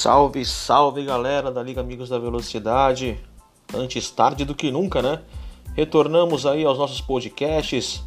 Salve, 0.00 0.46
salve 0.46 1.04
galera 1.04 1.52
da 1.52 1.62
Liga 1.62 1.82
Amigos 1.82 2.08
da 2.08 2.18
Velocidade. 2.18 3.20
Antes 3.74 4.10
tarde 4.10 4.46
do 4.46 4.54
que 4.54 4.70
nunca, 4.70 5.02
né? 5.02 5.20
Retornamos 5.76 6.46
aí 6.46 6.64
aos 6.64 6.78
nossos 6.78 7.02
podcasts. 7.02 8.02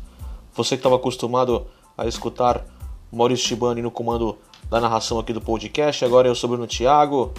Você 0.55 0.75
que 0.75 0.79
estava 0.79 0.95
acostumado 0.95 1.67
a 1.95 2.07
escutar 2.07 2.65
Maurício 3.11 3.49
Tibani 3.49 3.83
no 3.83 3.91
comando 3.91 4.39
da 4.71 4.81
narração 4.81 5.19
aqui 5.19 5.33
do 5.33 5.39
podcast, 5.39 6.03
agora 6.03 6.27
eu 6.27 6.33
sou 6.33 6.49
Bruno 6.49 6.65
Thiago. 6.65 7.31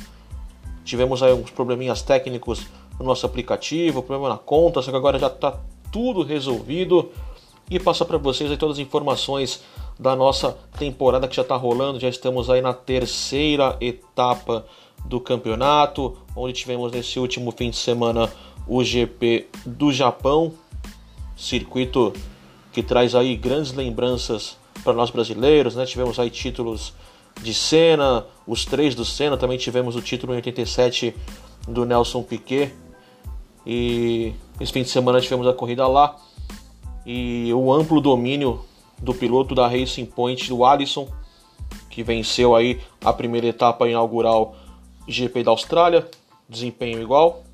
Tivemos 0.85 1.21
aí 1.21 1.33
uns 1.33 1.51
probleminhas 1.51 2.03
técnicos 2.03 2.65
no 2.97 3.05
nosso 3.05 3.27
aplicativo, 3.27 4.05
problema 4.05 4.29
na 4.29 4.39
conta, 4.39 4.81
só 4.81 4.93
que 4.93 4.97
agora 4.97 5.19
já 5.19 5.27
está 5.27 5.59
tudo 5.91 6.23
resolvido 6.23 7.11
e 7.69 7.81
passar 7.81 8.05
para 8.05 8.19
vocês 8.19 8.49
aí 8.53 8.57
todas 8.57 8.77
as 8.77 8.87
informações 8.87 9.65
da 9.99 10.17
nossa 10.17 10.57
temporada 10.79 11.29
que 11.29 11.37
já 11.37 11.43
está 11.43 11.57
rolando. 11.57 12.01
Já 12.01 12.09
estamos 12.09 12.51
aí 12.51 12.61
na 12.61 12.73
terceira 12.73 13.77
etapa 13.81 14.67
do 15.05 15.21
campeonato, 15.21 16.17
onde 16.35 16.55
tivemos 16.55 16.91
nesse 16.93 17.19
último 17.19 17.53
fim 17.53 17.71
de 17.71 17.77
semana 17.77 18.31
o 18.67 18.83
GP 18.83 19.49
do 19.67 19.93
Japão, 19.93 20.53
circuito 21.37 22.13
que 22.73 22.83
traz 22.83 23.15
aí 23.15 23.37
grandes 23.37 23.73
lembranças 23.73 24.57
para 24.83 24.95
nós 24.95 25.11
brasileiros, 25.11 25.77
né? 25.77 25.85
Tivemos 25.85 26.19
aí 26.19 26.31
títulos 26.31 26.93
de 27.43 27.53
Senna, 27.53 28.27
os 28.47 28.65
três 28.65 28.95
do 28.95 29.05
Senna, 29.05 29.37
também 29.37 29.59
tivemos 29.59 29.97
o 29.97 30.03
título 30.03 30.33
em 30.33 30.37
87 30.37 31.15
do 31.69 31.85
Nelson 31.85 32.23
Piquet. 32.23 32.73
E 33.67 34.33
esse 34.61 34.73
fim 34.73 34.83
de 34.83 34.89
semana 34.89 35.21
tivemos 35.21 35.47
a 35.47 35.53
corrida 35.53 35.87
lá 35.87 36.17
e 37.07 37.51
o 37.55 37.73
amplo 37.73 38.01
domínio 38.01 38.61
do 39.01 39.15
piloto 39.15 39.55
da 39.55 39.67
Racing 39.67 40.07
Point, 40.07 40.49
do 40.49 40.65
Alisson, 40.65 41.09
que 41.91 42.03
venceu 42.03 42.55
aí 42.55 42.81
a 43.05 43.13
primeira 43.13 43.47
etapa 43.47 43.89
inaugural 43.89 44.57
GP 45.07 45.43
da 45.43 45.51
Austrália, 45.51 46.09
desempenho 46.49 47.01
igual, 47.01 47.45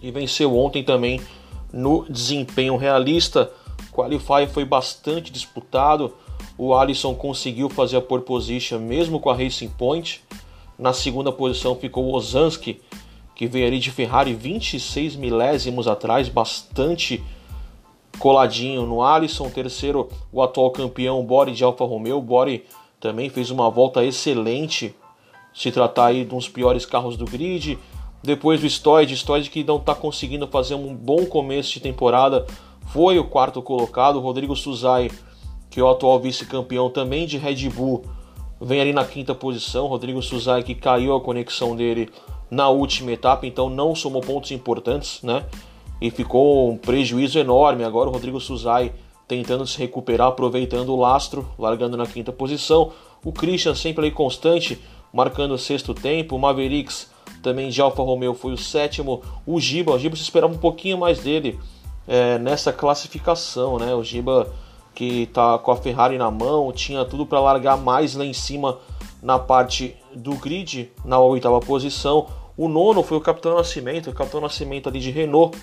e 0.00 0.10
venceu 0.10 0.56
ontem 0.56 0.82
também 0.82 1.20
no 1.72 2.04
desempenho 2.08 2.76
realista. 2.76 3.50
Qualify 3.92 4.46
foi 4.52 4.64
bastante 4.64 5.32
disputado. 5.32 6.14
O 6.56 6.74
Alisson 6.74 7.14
conseguiu 7.14 7.68
fazer 7.68 7.96
a 7.96 8.00
pole 8.00 8.22
position 8.22 8.78
mesmo 8.78 9.18
com 9.18 9.30
a 9.30 9.36
Racing 9.36 9.70
Point. 9.70 10.22
Na 10.78 10.92
segunda 10.92 11.32
posição 11.32 11.74
ficou 11.74 12.04
o 12.04 12.14
Ozanski, 12.14 12.80
que 13.34 13.46
veio 13.46 13.66
ali 13.66 13.78
de 13.78 13.90
Ferrari 13.90 14.34
26 14.34 15.16
milésimos 15.16 15.88
atrás, 15.88 16.28
bastante 16.28 17.22
coladinho 18.18 18.84
no 18.84 19.02
Alisson. 19.02 19.48
Terceiro, 19.48 20.08
o 20.32 20.42
atual 20.42 20.70
campeão 20.70 21.24
Bori 21.24 21.52
de 21.52 21.64
Alfa 21.64 21.84
Romeo. 21.84 22.20
Bori 22.20 22.64
também 23.00 23.30
fez 23.30 23.50
uma 23.50 23.70
volta 23.70 24.04
excelente, 24.04 24.94
se 25.54 25.70
tratar 25.70 26.06
aí 26.06 26.24
de 26.24 26.34
um 26.34 26.38
dos 26.38 26.48
piores 26.48 26.84
carros 26.84 27.16
do 27.16 27.24
grid. 27.24 27.78
Depois 28.22 28.60
do 28.60 28.68
Stoid, 28.68 29.16
Stoid 29.16 29.48
que 29.48 29.62
não 29.62 29.76
está 29.76 29.94
conseguindo 29.94 30.46
fazer 30.46 30.74
um 30.74 30.94
bom 30.94 31.24
começo 31.26 31.72
de 31.72 31.80
temporada, 31.80 32.46
foi 32.88 33.18
o 33.18 33.24
quarto 33.24 33.62
colocado. 33.62 34.20
Rodrigo 34.20 34.56
Suzai, 34.56 35.10
que 35.70 35.78
é 35.78 35.82
o 35.82 35.88
atual 35.88 36.18
vice-campeão 36.18 36.90
também 36.90 37.26
de 37.26 37.38
Red 37.38 37.68
Bull, 37.68 38.04
vem 38.60 38.80
ali 38.80 38.92
na 38.92 39.04
quinta 39.04 39.34
posição. 39.34 39.86
Rodrigo 39.86 40.20
Suzai 40.20 40.62
que 40.62 40.74
caiu 40.74 41.14
a 41.14 41.20
conexão 41.20 41.76
dele 41.76 42.10
na 42.50 42.68
última 42.68 43.12
etapa, 43.12 43.46
então 43.46 43.68
não 43.68 43.94
somou 43.94 44.22
pontos 44.22 44.50
importantes, 44.50 45.22
né? 45.22 45.44
E 46.00 46.10
ficou 46.10 46.70
um 46.70 46.76
prejuízo 46.76 47.38
enorme. 47.38 47.84
Agora 47.84 48.08
o 48.08 48.12
Rodrigo 48.12 48.40
Suzai 48.40 48.92
tentando 49.26 49.66
se 49.66 49.78
recuperar, 49.78 50.28
aproveitando 50.28 50.90
o 50.90 50.96
lastro, 50.96 51.48
largando 51.58 51.96
na 51.96 52.06
quinta 52.06 52.32
posição. 52.32 52.92
O 53.24 53.32
Christian 53.32 53.74
sempre 53.74 54.06
ali 54.06 54.14
constante, 54.14 54.80
marcando 55.12 55.52
o 55.52 55.58
sexto 55.58 55.92
tempo. 55.92 56.36
O 56.36 56.38
Mavericks 56.38 57.10
também 57.42 57.68
de 57.68 57.80
Alfa 57.80 58.02
Romeo 58.02 58.34
foi 58.34 58.52
o 58.52 58.58
sétimo. 58.58 59.22
O 59.46 59.60
Giba, 59.60 59.92
o 59.92 59.98
Giba 59.98 60.16
se 60.16 60.22
esperava 60.22 60.52
um 60.52 60.58
pouquinho 60.58 60.96
mais 60.98 61.18
dele 61.18 61.58
é, 62.06 62.38
nessa 62.38 62.72
classificação, 62.72 63.78
né? 63.78 63.94
O 63.94 64.02
Giba 64.02 64.50
que 64.98 65.26
tá 65.26 65.56
com 65.58 65.70
a 65.70 65.76
Ferrari 65.76 66.18
na 66.18 66.28
mão, 66.28 66.72
tinha 66.72 67.04
tudo 67.04 67.24
para 67.24 67.38
largar 67.38 67.76
mais 67.76 68.16
lá 68.16 68.24
em 68.24 68.32
cima 68.32 68.78
na 69.22 69.38
parte 69.38 69.94
do 70.12 70.34
grid, 70.34 70.90
na 71.04 71.20
oitava 71.20 71.60
posição. 71.60 72.26
O 72.56 72.68
nono 72.68 73.04
foi 73.04 73.16
o 73.16 73.20
Capitão 73.20 73.54
Nascimento, 73.54 74.10
o 74.10 74.12
Capitão 74.12 74.40
Nascimento 74.40 74.88
ali 74.88 74.98
de 74.98 75.12
Renault, 75.12 75.56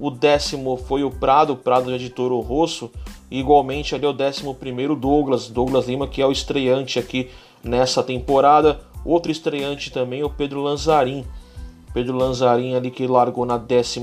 o 0.00 0.10
décimo 0.10 0.78
foi 0.78 1.04
o 1.04 1.10
Prado, 1.10 1.54
Prado 1.54 1.96
de 1.98 2.08
Toro 2.08 2.40
Rosso. 2.40 2.90
Igualmente 3.30 3.94
ali 3.94 4.06
é 4.06 4.08
o 4.08 4.14
décimo 4.14 4.54
primeiro 4.54 4.96
Douglas, 4.96 5.48
Douglas 5.48 5.86
Lima, 5.86 6.08
que 6.08 6.22
é 6.22 6.26
o 6.26 6.32
estreante 6.32 6.98
aqui 6.98 7.28
nessa 7.62 8.02
temporada. 8.02 8.80
Outro 9.04 9.30
estreante 9.30 9.92
também, 9.92 10.24
o 10.24 10.30
Pedro 10.30 10.62
Lanzarin. 10.62 11.26
Pedro 11.92 12.16
Lanzarin 12.16 12.74
ali 12.74 12.90
que 12.90 13.06
largou 13.06 13.44
na 13.44 13.58
12 13.58 14.00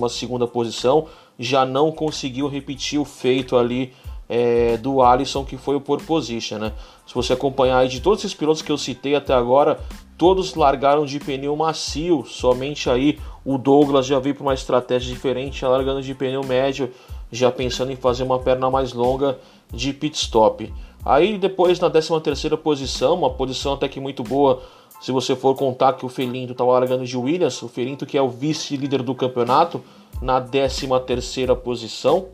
posição, 0.53 1.07
já 1.39 1.65
não 1.65 1.91
conseguiu 1.91 2.47
repetir 2.47 2.99
o 2.99 3.05
feito 3.05 3.57
ali 3.57 3.91
é, 4.29 4.77
do 4.77 5.01
Alisson, 5.01 5.45
que 5.45 5.57
foi 5.57 5.75
o 5.75 5.81
pole 5.81 6.03
position, 6.03 6.57
né? 6.57 6.73
Se 7.05 7.13
você 7.13 7.33
acompanhar 7.33 7.77
aí 7.77 7.87
de 7.87 8.01
todos 8.01 8.19
esses 8.19 8.33
pilotos 8.33 8.61
que 8.61 8.71
eu 8.71 8.77
citei 8.77 9.15
até 9.15 9.33
agora, 9.33 9.79
todos 10.17 10.55
largaram 10.55 11.05
de 11.05 11.19
pneu 11.19 11.55
macio, 11.55 12.25
somente 12.25 12.89
aí 12.89 13.19
o 13.45 13.57
Douglas 13.57 14.05
já 14.05 14.19
veio 14.19 14.35
para 14.35 14.43
uma 14.43 14.53
estratégia 14.53 15.13
diferente, 15.13 15.63
largando 15.63 16.01
de 16.01 16.13
pneu 16.13 16.43
médio, 16.43 16.91
já 17.31 17.51
pensando 17.51 17.91
em 17.91 17.95
fazer 17.95 18.23
uma 18.23 18.39
perna 18.39 18.69
mais 18.69 18.93
longa 18.93 19.39
de 19.71 19.93
pit 19.93 20.17
stop. 20.17 20.73
Aí 21.05 21.37
depois 21.37 21.79
na 21.79 21.89
13 21.89 22.19
terceira 22.21 22.57
posição, 22.57 23.15
uma 23.15 23.29
posição 23.29 23.73
até 23.73 23.87
que 23.87 23.99
muito 23.99 24.23
boa, 24.23 24.61
se 24.99 25.11
você 25.11 25.35
for 25.35 25.55
contar 25.55 25.93
que 25.93 26.05
o 26.05 26.09
Felinto 26.09 26.51
estava 26.51 26.71
largando 26.71 27.05
de 27.05 27.15
Williams, 27.15 27.61
o 27.61 27.69
Felinto 27.69 28.05
que 28.05 28.17
é 28.17 28.21
o 28.21 28.29
vice-líder 28.29 29.03
do 29.03 29.15
campeonato, 29.15 29.81
na 30.21 30.41
13 30.41 30.87
terceira 31.05 31.55
posição, 31.55 32.27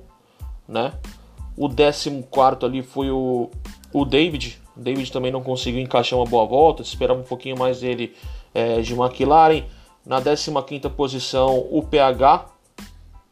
né? 0.67 0.93
O 1.55 1.69
14 1.69 2.23
ali 2.63 2.81
foi 2.81 3.11
o, 3.11 3.49
o 3.91 4.05
David. 4.05 4.59
O 4.75 4.79
David 4.79 5.11
também 5.11 5.31
não 5.31 5.41
conseguiu 5.41 5.81
encaixar 5.81 6.17
uma 6.17 6.25
boa 6.25 6.45
volta. 6.45 6.81
Esperava 6.81 7.19
um 7.19 7.23
pouquinho 7.23 7.57
mais 7.57 7.81
dele 7.81 8.13
é, 8.53 8.81
de 8.81 8.93
McLaren. 8.93 9.63
Na 10.05 10.19
15 10.19 10.89
posição, 10.95 11.65
o 11.71 11.81
PH. 11.83 12.45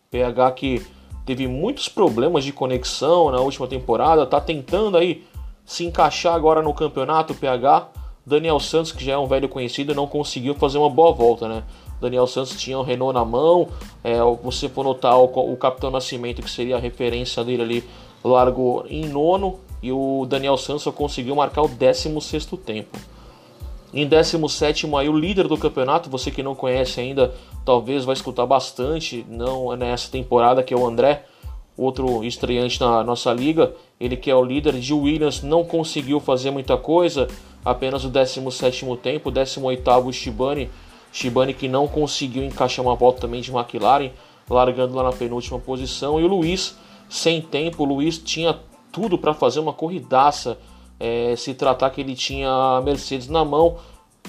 PH 0.10 0.52
que 0.52 0.86
teve 1.26 1.48
muitos 1.48 1.90
problemas 1.90 2.44
de 2.44 2.54
conexão 2.54 3.32
na 3.32 3.40
última 3.40 3.68
temporada. 3.68 4.24
Está 4.24 4.40
tentando 4.40 4.98
aí 4.98 5.26
se 5.66 5.86
encaixar 5.86 6.36
agora 6.36 6.62
no 6.62 6.74
campeonato. 6.74 7.34
O 7.34 7.36
PH. 7.36 7.90
Daniel 8.24 8.60
Santos, 8.60 8.92
que 8.92 9.04
já 9.04 9.14
é 9.14 9.18
um 9.18 9.26
velho 9.26 9.50
conhecido, 9.50 9.96
não 9.96 10.06
conseguiu 10.06 10.54
fazer 10.54 10.78
uma 10.78 10.90
boa 10.90 11.12
volta, 11.12 11.48
né? 11.48 11.64
Daniel 12.00 12.28
Santos 12.28 12.56
tinha 12.56 12.78
o 12.78 12.84
Renault 12.84 13.14
na 13.14 13.26
mão. 13.26 13.68
É, 14.04 14.20
você 14.44 14.70
for 14.70 14.84
notar 14.84 15.18
o, 15.18 15.26
o 15.26 15.58
Capitão 15.58 15.90
Nascimento, 15.90 16.42
que 16.42 16.50
seria 16.50 16.78
a 16.78 16.80
referência 16.80 17.44
dele 17.44 17.62
ali, 17.62 17.90
largou 18.24 18.86
em 18.88 19.06
nono 19.06 19.60
e 19.82 19.92
o 19.92 20.26
Daniel 20.28 20.58
Santos 20.58 20.86
conseguiu 20.94 21.36
marcar 21.36 21.64
o 21.64 21.68
16 21.68 22.46
tempo. 22.66 22.98
Em 23.94 24.08
17 24.08 24.88
aí 24.96 25.10
o 25.10 25.18
líder 25.18 25.48
do 25.48 25.58
campeonato, 25.58 26.10
você 26.10 26.32
que 26.32 26.42
não 26.42 26.56
conhece 26.56 27.02
ainda, 27.02 27.34
talvez 27.66 28.06
vai 28.06 28.14
escutar 28.14 28.46
bastante, 28.46 29.26
não 29.28 29.74
é 29.74 29.76
nessa 29.76 30.10
temporada, 30.10 30.64
que 30.64 30.74
é 30.74 30.78
o 30.78 30.88
André, 30.88 31.26
outro 31.78 32.24
estreante 32.24 32.80
na 32.80 33.04
nossa 33.04 33.34
liga, 33.34 33.74
ele 34.00 34.16
que 34.16 34.32
é 34.32 34.36
o 34.36 34.46
líder 34.46 34.80
de 34.80 34.94
Williams, 34.94 35.42
não 35.42 35.66
conseguiu 35.66 36.22
fazer 36.22 36.52
muita 36.52 36.78
coisa, 36.78 37.28
apenas 37.66 38.06
o 38.06 38.10
17 38.10 38.86
tempo, 39.02 39.30
18 39.30 39.90
o 40.06 40.14
Shibane, 40.14 40.70
Shibane 41.12 41.54
que 41.54 41.68
não 41.68 41.86
conseguiu 41.86 42.46
encaixar 42.46 42.86
uma 42.86 42.96
volta 42.96 43.22
também 43.22 43.42
de 43.42 43.52
McLaren, 43.52 44.12
largando 44.50 44.96
lá 44.96 45.04
na 45.04 45.12
penúltima 45.12 45.60
posição, 45.60 46.18
e 46.18 46.24
o 46.24 46.28
Luiz 46.28 46.78
sem 47.12 47.42
tempo. 47.42 47.84
O 47.84 47.86
Luiz 47.86 48.18
tinha 48.18 48.58
tudo 48.90 49.18
para 49.18 49.34
fazer 49.34 49.60
uma 49.60 49.74
corridaça. 49.74 50.58
É, 50.98 51.36
se 51.36 51.54
tratar 51.54 51.90
que 51.90 52.00
ele 52.00 52.16
tinha 52.16 52.50
a 52.50 52.82
Mercedes 52.82 53.28
na 53.28 53.44
mão, 53.44 53.76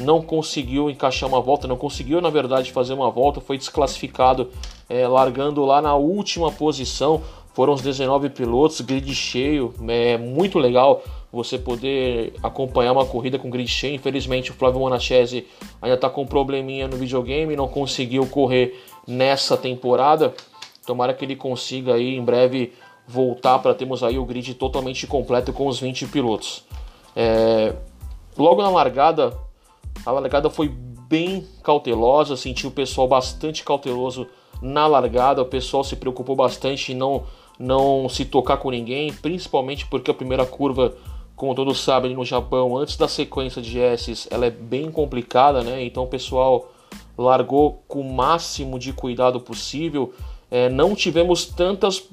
não 0.00 0.20
conseguiu 0.20 0.90
encaixar 0.90 1.28
uma 1.28 1.40
volta, 1.40 1.68
não 1.68 1.76
conseguiu 1.76 2.20
na 2.20 2.30
verdade 2.30 2.72
fazer 2.72 2.94
uma 2.94 3.10
volta, 3.10 3.40
foi 3.40 3.56
desclassificado, 3.56 4.50
é, 4.88 5.06
largando 5.06 5.64
lá 5.64 5.80
na 5.80 5.94
última 5.94 6.50
posição. 6.50 7.22
Foram 7.54 7.74
os 7.74 7.82
19 7.82 8.30
pilotos, 8.30 8.80
grid 8.80 9.14
cheio, 9.14 9.74
é 9.86 10.16
muito 10.16 10.58
legal 10.58 11.04
você 11.30 11.58
poder 11.58 12.32
acompanhar 12.42 12.92
uma 12.92 13.04
corrida 13.04 13.38
com 13.38 13.50
grid 13.50 13.68
cheio. 13.68 13.94
Infelizmente, 13.94 14.50
o 14.50 14.54
Flávio 14.54 14.80
Monachese 14.80 15.46
ainda 15.80 15.94
está 15.94 16.08
com 16.08 16.22
um 16.22 16.26
probleminha 16.26 16.88
no 16.88 16.96
videogame, 16.96 17.54
não 17.54 17.68
conseguiu 17.68 18.26
correr 18.26 18.82
nessa 19.06 19.56
temporada. 19.56 20.34
Tomara 20.86 21.14
que 21.14 21.24
ele 21.24 21.36
consiga 21.36 21.94
aí 21.94 22.16
em 22.16 22.24
breve 22.24 22.72
voltar 23.06 23.58
para 23.58 23.74
termos 23.74 24.02
aí 24.02 24.18
o 24.18 24.24
grid 24.24 24.54
totalmente 24.54 25.06
completo 25.06 25.52
com 25.52 25.66
os 25.66 25.80
20 25.80 26.06
pilotos. 26.08 26.64
É... 27.14 27.74
Logo 28.36 28.62
na 28.62 28.70
largada, 28.70 29.36
a 30.04 30.10
largada 30.10 30.48
foi 30.48 30.68
bem 30.68 31.46
cautelosa, 31.62 32.36
senti 32.36 32.66
o 32.66 32.70
pessoal 32.70 33.06
bastante 33.06 33.62
cauteloso 33.62 34.26
na 34.60 34.86
largada, 34.86 35.42
o 35.42 35.46
pessoal 35.46 35.84
se 35.84 35.96
preocupou 35.96 36.34
bastante 36.34 36.92
em 36.92 36.94
não, 36.94 37.24
não 37.58 38.08
se 38.08 38.24
tocar 38.24 38.56
com 38.56 38.70
ninguém, 38.70 39.12
principalmente 39.12 39.86
porque 39.86 40.10
a 40.10 40.14
primeira 40.14 40.46
curva 40.46 40.94
como 41.42 41.56
todos 41.56 41.80
sabem, 41.80 42.14
no 42.14 42.24
Japão, 42.24 42.76
antes 42.76 42.96
da 42.96 43.08
sequência 43.08 43.60
de 43.60 43.76
S's, 43.80 44.28
ela 44.30 44.46
é 44.46 44.50
bem 44.50 44.92
complicada, 44.92 45.60
né? 45.60 45.82
Então 45.82 46.04
o 46.04 46.06
pessoal 46.06 46.70
largou 47.18 47.82
com 47.88 48.00
o 48.00 48.14
máximo 48.14 48.78
de 48.78 48.92
cuidado 48.92 49.40
possível. 49.40 50.14
É, 50.52 50.68
não 50.68 50.94
tivemos 50.94 51.46
tantas 51.46 52.06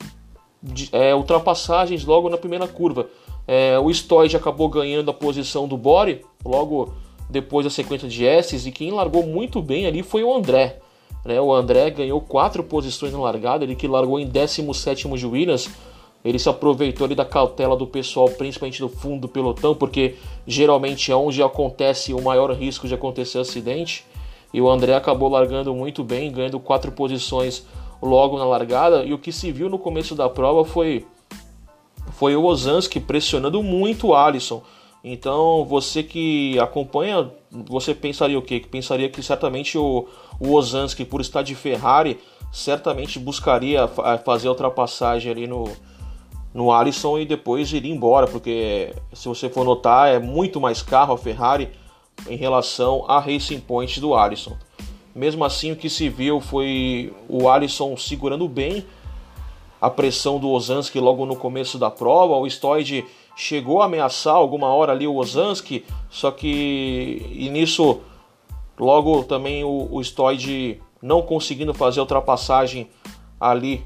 é, 0.94 1.14
ultrapassagens 1.14 2.06
logo 2.06 2.30
na 2.30 2.38
primeira 2.38 2.70
curva. 2.70 3.08
É, 3.46 3.78
o 3.78 3.92
Stoid 3.94 4.34
acabou 4.38 4.70
ganhando 4.70 5.12
a 5.12 5.14
posição 5.14 5.68
do 5.68 5.76
Bore 5.76 6.24
logo 6.46 6.94
depois 7.30 7.66
da 7.66 7.70
sequência 7.70 8.08
de 8.08 8.26
S's 8.26 8.66
e 8.66 8.72
quem 8.72 8.92
largou 8.92 9.24
muito 9.24 9.62
bem 9.62 9.86
ali 9.86 10.02
foi 10.02 10.24
o 10.24 10.34
André. 10.34 10.80
Né? 11.26 11.42
O 11.42 11.54
André 11.54 11.90
ganhou 11.90 12.22
quatro 12.22 12.64
posições 12.64 13.12
na 13.12 13.20
largada, 13.20 13.66
ele 13.66 13.76
que 13.76 13.90
largou 13.90 14.18
em 14.18 14.26
17 14.26 15.06
de 15.18 15.26
Williams. 15.28 15.70
Ele 16.24 16.40
se 16.40 16.48
aproveitou 16.48 17.06
ali 17.06 17.16
da 17.16 17.26
cautela 17.26 17.76
do 17.76 17.88
pessoal, 17.88 18.30
principalmente 18.30 18.80
do 18.80 18.88
fundo 18.88 19.22
do 19.22 19.28
pelotão, 19.28 19.76
porque 19.76 20.16
geralmente 20.48 21.12
é 21.12 21.16
onde 21.16 21.44
acontece 21.44 22.14
o 22.14 22.22
maior 22.22 22.52
risco 22.54 22.88
de 22.88 22.94
acontecer 22.94 23.40
acidente. 23.40 24.06
E 24.54 24.62
o 24.62 24.70
André 24.70 24.96
acabou 24.96 25.30
largando 25.30 25.74
muito 25.74 26.04
bem, 26.06 26.32
ganhando 26.32 26.60
quatro 26.60 26.92
posições 26.92 27.66
logo 28.02 28.38
na 28.38 28.46
largada. 28.46 29.04
E 29.04 29.14
o 29.14 29.18
que 29.18 29.32
se 29.32 29.52
viu 29.52 29.70
no 29.70 29.80
começo 29.80 30.16
da 30.16 30.30
prova 30.30 30.66
foi, 30.66 31.06
foi 32.12 32.36
o 32.36 32.44
Ozanski 32.46 33.00
pressionando 33.00 33.62
muito 33.62 34.08
o 34.08 34.16
Alisson. 34.16 34.62
Então 35.04 35.66
você 35.66 36.04
que 36.04 36.60
acompanha, 36.60 37.32
você 37.52 37.94
pensaria 37.94 38.38
o 38.38 38.42
quê? 38.42 38.60
Que 38.60 38.68
pensaria 38.68 39.10
que 39.10 39.24
certamente 39.24 39.78
o, 39.78 40.08
o 40.40 40.54
Ozanski, 40.54 41.06
por 41.06 41.22
estar 41.22 41.42
de 41.42 41.56
Ferrari, 41.56 42.20
certamente 42.52 43.18
buscaria 43.18 43.88
fazer 44.26 44.48
a 44.48 44.52
ultrapassagem 44.52 45.32
ali 45.32 45.48
no, 45.48 45.70
no 46.54 46.72
Alisson 46.72 47.20
e 47.20 47.26
depois 47.26 47.72
iria 47.72 47.94
embora, 47.94 48.28
porque 48.28 48.94
se 49.14 49.28
você 49.28 49.50
for 49.50 49.64
notar, 49.64 50.10
é 50.10 50.20
muito 50.20 50.60
mais 50.60 50.82
carro 50.82 51.14
a 51.14 51.18
Ferrari 51.18 51.70
em 52.28 52.36
relação 52.36 53.06
a 53.08 53.20
Racing 53.20 53.62
Point 53.62 54.02
do 54.02 54.14
Alisson. 54.14 54.58
Mesmo 55.16 55.44
assim, 55.44 55.72
o 55.72 55.76
que 55.76 55.90
se 55.90 56.08
viu 56.10 56.40
foi 56.40 57.14
o 57.28 57.50
Alisson 57.50 57.98
segurando 57.98 58.48
bem 58.48 58.86
a 59.82 59.90
pressão 59.90 60.40
do 60.40 60.50
Ozanski 60.50 61.00
logo 61.00 61.26
no 61.26 61.36
começo 61.36 61.78
da 61.78 61.90
prova. 61.90 62.36
O 62.36 62.50
Stoid 62.50 63.06
chegou 63.36 63.82
a 63.82 63.86
ameaçar 63.86 64.36
alguma 64.36 64.68
hora 64.68 64.92
ali 64.92 65.08
o 65.08 65.16
Ozanski, 65.16 65.86
só 66.10 66.30
que 66.32 67.26
e 67.32 67.50
nisso 67.50 68.02
logo 68.78 69.24
também 69.24 69.64
o, 69.64 69.90
o 69.92 70.02
não 71.02 71.22
conseguindo 71.22 71.74
fazer 71.74 72.00
a 72.00 72.04
ultrapassagem 72.04 72.90
ali 73.40 73.86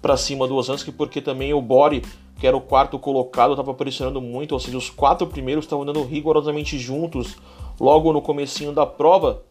para 0.00 0.16
cima 0.16 0.46
do 0.46 0.54
Ozanski, 0.54 0.92
porque 0.92 1.20
também 1.20 1.52
o 1.52 1.60
Bori, 1.60 2.02
que 2.38 2.46
era 2.46 2.56
o 2.56 2.60
quarto 2.60 2.98
colocado, 2.98 3.52
estava 3.52 3.74
pressionando 3.74 4.20
muito, 4.20 4.52
ou 4.52 4.60
seja, 4.60 4.78
os 4.78 4.88
quatro 4.88 5.26
primeiros 5.26 5.64
estavam 5.64 5.82
andando 5.82 6.04
rigorosamente 6.04 6.78
juntos 6.78 7.36
logo 7.80 8.12
no 8.12 8.22
comecinho 8.22 8.72
da 8.72 8.86
prova. 8.86 9.42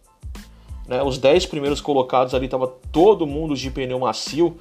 Né? 0.87 1.01
Os 1.03 1.17
dez 1.17 1.45
primeiros 1.45 1.81
colocados 1.81 2.33
ali 2.33 2.45
estava 2.45 2.67
todo 2.91 3.25
mundo 3.25 3.55
de 3.55 3.69
pneu 3.71 3.99
macio, 3.99 4.57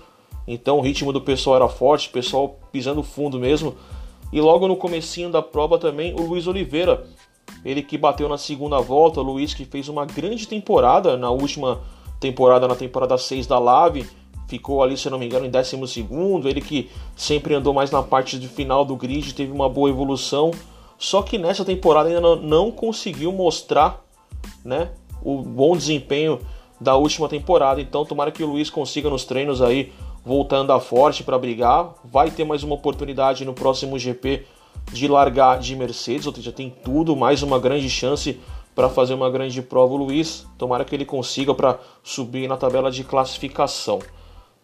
então 0.46 0.78
o 0.78 0.80
ritmo 0.80 1.12
do 1.12 1.20
pessoal 1.20 1.56
era 1.56 1.68
forte, 1.68 2.08
o 2.08 2.12
pessoal 2.12 2.58
pisando 2.70 3.02
fundo 3.02 3.38
mesmo. 3.38 3.74
E 4.32 4.40
logo 4.40 4.66
no 4.66 4.76
comecinho 4.76 5.30
da 5.30 5.40
prova 5.40 5.78
também 5.78 6.14
o 6.14 6.26
Luiz 6.26 6.46
Oliveira, 6.46 7.06
ele 7.64 7.82
que 7.82 7.96
bateu 7.96 8.28
na 8.28 8.36
segunda 8.36 8.80
volta, 8.80 9.20
o 9.20 9.22
Luiz 9.22 9.54
que 9.54 9.64
fez 9.64 9.88
uma 9.88 10.04
grande 10.04 10.46
temporada 10.46 11.16
na 11.16 11.30
última 11.30 11.80
temporada, 12.20 12.66
na 12.66 12.74
temporada 12.74 13.16
6 13.16 13.46
da 13.46 13.58
Lave, 13.58 14.06
ficou 14.48 14.82
ali, 14.82 14.96
se 14.96 15.08
não 15.08 15.18
me 15.18 15.26
engano, 15.26 15.46
em 15.46 15.50
12. 15.50 16.48
Ele 16.48 16.60
que 16.60 16.90
sempre 17.16 17.54
andou 17.54 17.72
mais 17.72 17.90
na 17.90 18.02
parte 18.02 18.38
de 18.38 18.48
final 18.48 18.84
do 18.84 18.96
grid, 18.96 19.34
teve 19.34 19.52
uma 19.52 19.68
boa 19.68 19.88
evolução. 19.88 20.50
Só 20.98 21.22
que 21.22 21.38
nessa 21.38 21.64
temporada 21.64 22.08
ainda 22.08 22.36
não 22.36 22.70
conseguiu 22.70 23.32
mostrar 23.32 24.04
né, 24.64 24.90
o 25.24 25.42
bom 25.42 25.76
desempenho 25.76 26.38
da 26.80 26.96
última 26.96 27.28
temporada. 27.28 27.80
Então, 27.80 28.04
tomara 28.04 28.30
que 28.30 28.42
o 28.42 28.46
Luiz 28.46 28.68
consiga 28.70 29.08
nos 29.08 29.24
treinos 29.24 29.62
aí 29.62 29.92
voltar 30.24 30.70
a 30.70 30.80
forte 30.80 31.22
para 31.22 31.38
brigar. 31.38 31.94
Vai 32.04 32.30
ter 32.30 32.44
mais 32.44 32.62
uma 32.62 32.74
oportunidade 32.74 33.44
no 33.44 33.54
próximo 33.54 33.98
GP 33.98 34.46
de 34.92 35.08
largar 35.08 35.58
de 35.58 35.74
Mercedes, 35.76 36.26
ou 36.26 36.34
seja, 36.34 36.52
tem 36.52 36.70
tudo, 36.70 37.16
mais 37.16 37.42
uma 37.42 37.58
grande 37.58 37.88
chance 37.88 38.38
para 38.74 38.88
fazer 38.88 39.14
uma 39.14 39.30
grande 39.30 39.62
prova 39.62 39.94
o 39.94 39.96
Luiz. 39.96 40.46
Tomara 40.58 40.84
que 40.84 40.94
ele 40.94 41.04
consiga 41.04 41.54
para 41.54 41.78
subir 42.02 42.48
na 42.48 42.56
tabela 42.56 42.90
de 42.90 43.04
classificação. 43.04 44.00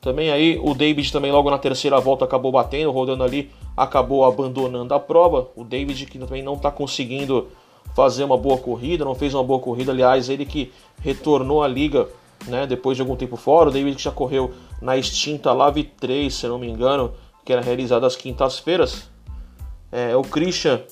Também 0.01 0.31
aí 0.31 0.59
o 0.63 0.75
David 0.75 1.13
também 1.13 1.31
logo 1.31 1.51
na 1.51 1.59
terceira 1.59 2.01
volta 2.01 2.25
acabou 2.25 2.51
batendo, 2.51 2.91
rodando 2.91 3.23
ali, 3.23 3.51
acabou 3.77 4.25
abandonando 4.25 4.95
a 4.95 4.99
prova. 4.99 5.49
O 5.55 5.63
David 5.63 6.07
que 6.07 6.19
também 6.19 6.43
não 6.43 6.55
está 6.55 6.71
conseguindo 6.71 7.49
fazer 7.95 8.25
uma 8.25 8.37
boa 8.37 8.59
corrida, 8.59 9.05
não 9.05 9.15
fez 9.15 9.35
uma 9.35 9.45
boa 9.45 9.61
corrida, 9.61 9.93
aliás, 9.93 10.29
ele 10.29 10.45
que 10.45 10.73
retornou 11.01 11.63
à 11.63 11.69
liga, 11.69 12.09
né, 12.47 12.67
depois 12.67 12.97
de 12.97 13.03
algum 13.03 13.17
tempo 13.17 13.37
fora. 13.37 13.69
O 13.69 13.73
David 13.73 13.97
que 13.97 14.03
já 14.03 14.11
correu 14.11 14.53
na 14.81 14.97
extinta 14.97 15.53
Lave 15.53 15.85
3, 15.85 16.33
se 16.33 16.47
não 16.47 16.59
me 16.59 16.69
engano, 16.69 17.13
que 17.45 17.53
era 17.53 17.63
realizada 17.63 18.07
às 18.07 18.17
quintas-feiras. 18.17 19.11
É, 19.91 20.17
o 20.17 20.23
Christian 20.23 20.83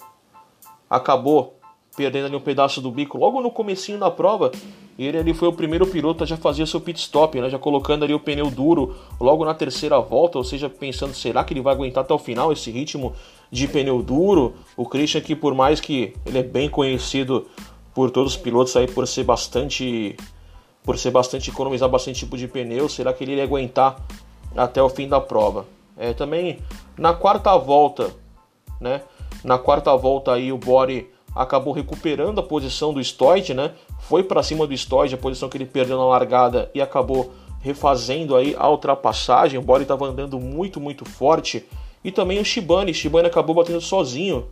acabou 0.91 1.57
perdendo 1.99 2.27
ali 2.27 2.37
um 2.37 2.41
pedaço 2.41 2.81
do 2.81 2.93
bico 2.93 3.19
logo 3.19 3.41
no 3.41 3.50
comecinho 3.50 3.99
da 3.99 4.09
prova. 4.09 4.53
Ele 4.97 5.19
ali 5.19 5.35
foi 5.35 5.49
o 5.49 5.53
primeiro 5.53 5.85
piloto 5.85 6.23
a 6.23 6.27
já 6.27 6.37
fazer 6.37 6.65
seu 6.69 6.81
pit 6.81 7.00
stop, 7.00 7.41
né? 7.41 7.50
Já 7.50 7.59
colocando 7.59 8.05
ali 8.05 8.15
o 8.15 8.21
pneu 8.21 8.49
duro 8.53 8.95
logo 9.21 9.45
na 9.45 9.53
terceira 9.53 9.99
volta, 9.99 10.39
ou 10.39 10.45
seja, 10.45 10.71
pensando, 10.71 11.12
será 11.12 11.43
que 11.43 11.53
ele 11.53 11.61
vai 11.61 11.75
aguentar 11.75 12.05
até 12.05 12.15
o 12.15 12.19
final 12.19 12.53
esse 12.53 12.71
ritmo 12.71 13.12
de 13.50 13.67
pneu 13.67 14.00
duro? 14.00 14.55
O 14.77 14.87
Christian 14.87 15.21
que 15.21 15.35
por 15.35 15.55
mais 15.55 15.81
que 15.81 16.15
ele 16.25 16.39
é 16.39 16.43
bem 16.43 16.71
conhecido 16.71 17.49
por 17.93 18.12
todos 18.12 18.37
os 18.37 18.39
pilotos 18.39 18.77
aí 18.77 18.87
por 18.87 19.09
ser 19.09 19.25
bastante 19.25 20.17
por 20.85 20.97
ser 20.97 21.11
bastante 21.11 21.50
economizar 21.50 21.89
bastante 21.89 22.21
tipo 22.21 22.37
de 22.37 22.47
pneu, 22.47 22.89
será 22.89 23.12
que 23.12 23.25
ele 23.25 23.35
ia 23.35 23.43
aguentar 23.43 24.00
até 24.56 24.81
o 24.81 24.89
fim 24.89 25.09
da 25.09 25.21
prova? 25.21 25.67
É, 25.97 26.12
também 26.12 26.61
na 26.97 27.12
quarta 27.12 27.56
volta, 27.56 28.15
né? 28.81 29.03
Na 29.43 29.59
quarta 29.59 29.97
volta 29.97 30.33
aí 30.33 30.53
o 30.53 30.59
Bore 30.59 31.18
acabou 31.38 31.73
recuperando 31.73 32.40
a 32.40 32.43
posição 32.43 32.93
do 32.93 33.02
Stoid, 33.02 33.55
né? 33.55 33.70
Foi 34.00 34.25
para 34.25 34.43
cima 34.43 34.67
do 34.67 34.76
Stoid, 34.76 35.14
a 35.14 35.19
posição 35.19 35.49
que 35.49 35.56
ele 35.56 35.64
perdeu 35.64 35.96
na 35.96 36.05
largada 36.05 36.69
e 36.75 36.82
acabou 36.82 37.32
refazendo 37.61 38.35
aí 38.35 38.56
a 38.58 38.69
ultrapassagem. 38.69 39.58
O 39.58 39.62
Bore 39.62 39.82
estava 39.82 40.06
andando 40.06 40.38
muito, 40.40 40.81
muito 40.81 41.05
forte. 41.05 41.64
E 42.02 42.11
também 42.11 42.40
o 42.40 42.45
Shibane, 42.45 42.92
Shibane 42.92 43.28
acabou 43.28 43.54
batendo 43.54 43.80
sozinho, 43.80 44.47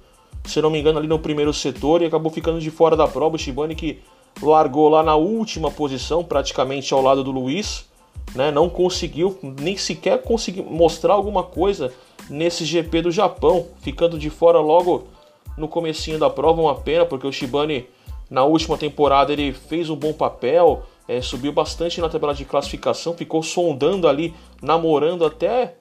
se 0.45 0.63
não 0.63 0.71
me 0.71 0.79
engano, 0.79 0.99
ali 0.99 1.09
no 1.09 1.19
primeiro 1.19 1.53
setor 1.53 2.03
e 2.03 2.07
acabou 2.07 2.31
ficando 2.31 2.61
de 2.61 2.71
fora 2.71 2.97
da 2.97 3.09
prova. 3.09 3.35
O 3.35 3.39
Shibane 3.39 3.75
que 3.75 4.01
largou 4.41 4.89
lá 4.89 5.03
na 5.03 5.17
última 5.17 5.73
posição, 5.73 6.23
praticamente 6.23 6.95
ao 6.95 7.03
lado 7.03 7.25
do 7.25 7.33
Luiz, 7.33 7.89
né? 8.33 8.53
Não 8.53 8.69
conseguiu 8.69 9.37
nem 9.43 9.77
sequer 9.77 10.23
conseguir 10.23 10.63
mostrar 10.63 11.15
alguma 11.15 11.43
coisa 11.43 11.93
nesse 12.31 12.65
GP 12.65 13.03
do 13.03 13.11
Japão, 13.11 13.67
ficando 13.81 14.19
de 14.19 14.31
fora 14.31 14.61
logo 14.61 15.09
no 15.57 15.69
comecinho 15.69 16.19
da 16.19 16.29
prova, 16.29 16.61
uma 16.61 16.75
pena, 16.75 17.05
porque 17.05 17.27
o 17.27 17.33
Shibane 17.33 17.87
na 18.31 18.45
última 18.45 18.77
temporada 18.77 19.33
ele 19.33 19.53
fez 19.53 19.89
um 19.89 19.97
bom 19.97 20.13
papel, 20.13 20.83
é, 21.07 21.21
subiu 21.21 21.53
bastante 21.53 22.01
na 22.01 22.09
tabela 22.09 22.35
de 22.35 22.45
classificação, 22.45 23.15
ficou 23.15 23.43
sondando 23.43 24.09
ali, 24.09 24.35
namorando 24.61 25.25
até 25.25 25.77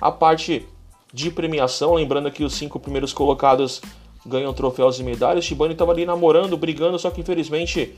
a 0.00 0.10
parte 0.10 0.66
de 1.12 1.30
premiação, 1.30 1.94
lembrando 1.94 2.30
que 2.30 2.44
os 2.44 2.54
cinco 2.54 2.78
primeiros 2.78 3.12
colocados 3.12 3.80
ganham 4.26 4.52
troféus 4.52 4.98
e 4.98 5.02
medalhas. 5.02 5.44
O 5.44 5.48
Shibane 5.48 5.72
estava 5.72 5.92
ali 5.92 6.04
namorando, 6.04 6.56
brigando, 6.56 6.98
só 6.98 7.10
que 7.10 7.20
infelizmente 7.20 7.94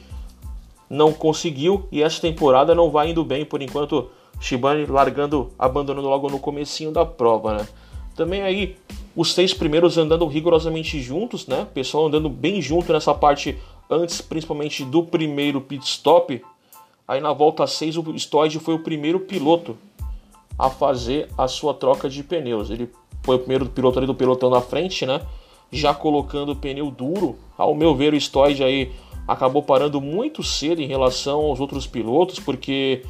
não 0.89 1.13
conseguiu 1.13 1.89
e 1.91 2.03
essa 2.03 2.21
temporada 2.21 2.75
não 2.75 2.91
vai 2.91 3.11
indo 3.11 3.25
bem 3.25 3.45
por 3.45 3.63
enquanto. 3.63 4.11
Shibane 4.39 4.85
largando, 4.85 5.51
abandonando 5.59 6.09
logo 6.09 6.29
no 6.29 6.39
comecinho 6.39 6.93
da 6.93 7.07
prova, 7.07 7.57
né? 7.57 7.69
Também 8.15 8.43
aí 8.43 8.77
os 9.17 9.33
seis 9.33 9.55
primeiros 9.55 9.97
andando 9.97 10.27
rigorosamente 10.27 11.01
juntos, 11.01 11.47
né? 11.47 11.63
O 11.63 11.67
pessoal 11.67 12.07
andando 12.07 12.29
bem 12.29 12.61
junto 12.61 12.93
nessa 12.93 13.15
parte 13.15 13.59
antes, 13.89 14.21
principalmente 14.21 14.85
do 14.85 15.03
primeiro 15.03 15.61
pit 15.61 15.85
stop. 15.87 16.45
Aí 17.09 17.21
na 17.21 17.33
volta 17.33 17.67
6 17.67 17.97
o 17.97 18.19
Stoid 18.19 18.59
foi 18.59 18.75
o 18.75 18.81
primeiro 18.81 19.21
piloto 19.21 19.79
a 20.59 20.69
fazer 20.69 21.29
a 21.39 21.49
sua 21.49 21.73
troca 21.73 22.11
de 22.11 22.23
pneus. 22.23 22.69
Ele 22.69 22.91
foi 23.23 23.37
o 23.37 23.39
primeiro 23.39 23.67
piloto 23.67 23.99
ali 23.99 24.07
do 24.07 24.15
pelotão 24.15 24.51
na 24.51 24.61
frente, 24.61 25.07
né? 25.07 25.21
Já 25.73 25.95
colocando 25.95 26.53
o 26.53 26.57
pneu 26.57 26.91
duro. 26.91 27.37
Ao 27.57 27.75
meu 27.75 27.95
ver, 27.95 28.13
o 28.13 28.21
Stoid 28.21 28.63
aí 28.63 28.93
acabou 29.27 29.63
parando 29.63 30.01
muito 30.01 30.43
cedo 30.43 30.83
em 30.83 30.87
relação 30.87 31.41
aos 31.41 31.59
outros 31.59 31.87
pilotos, 31.87 32.39
porque 32.39 33.03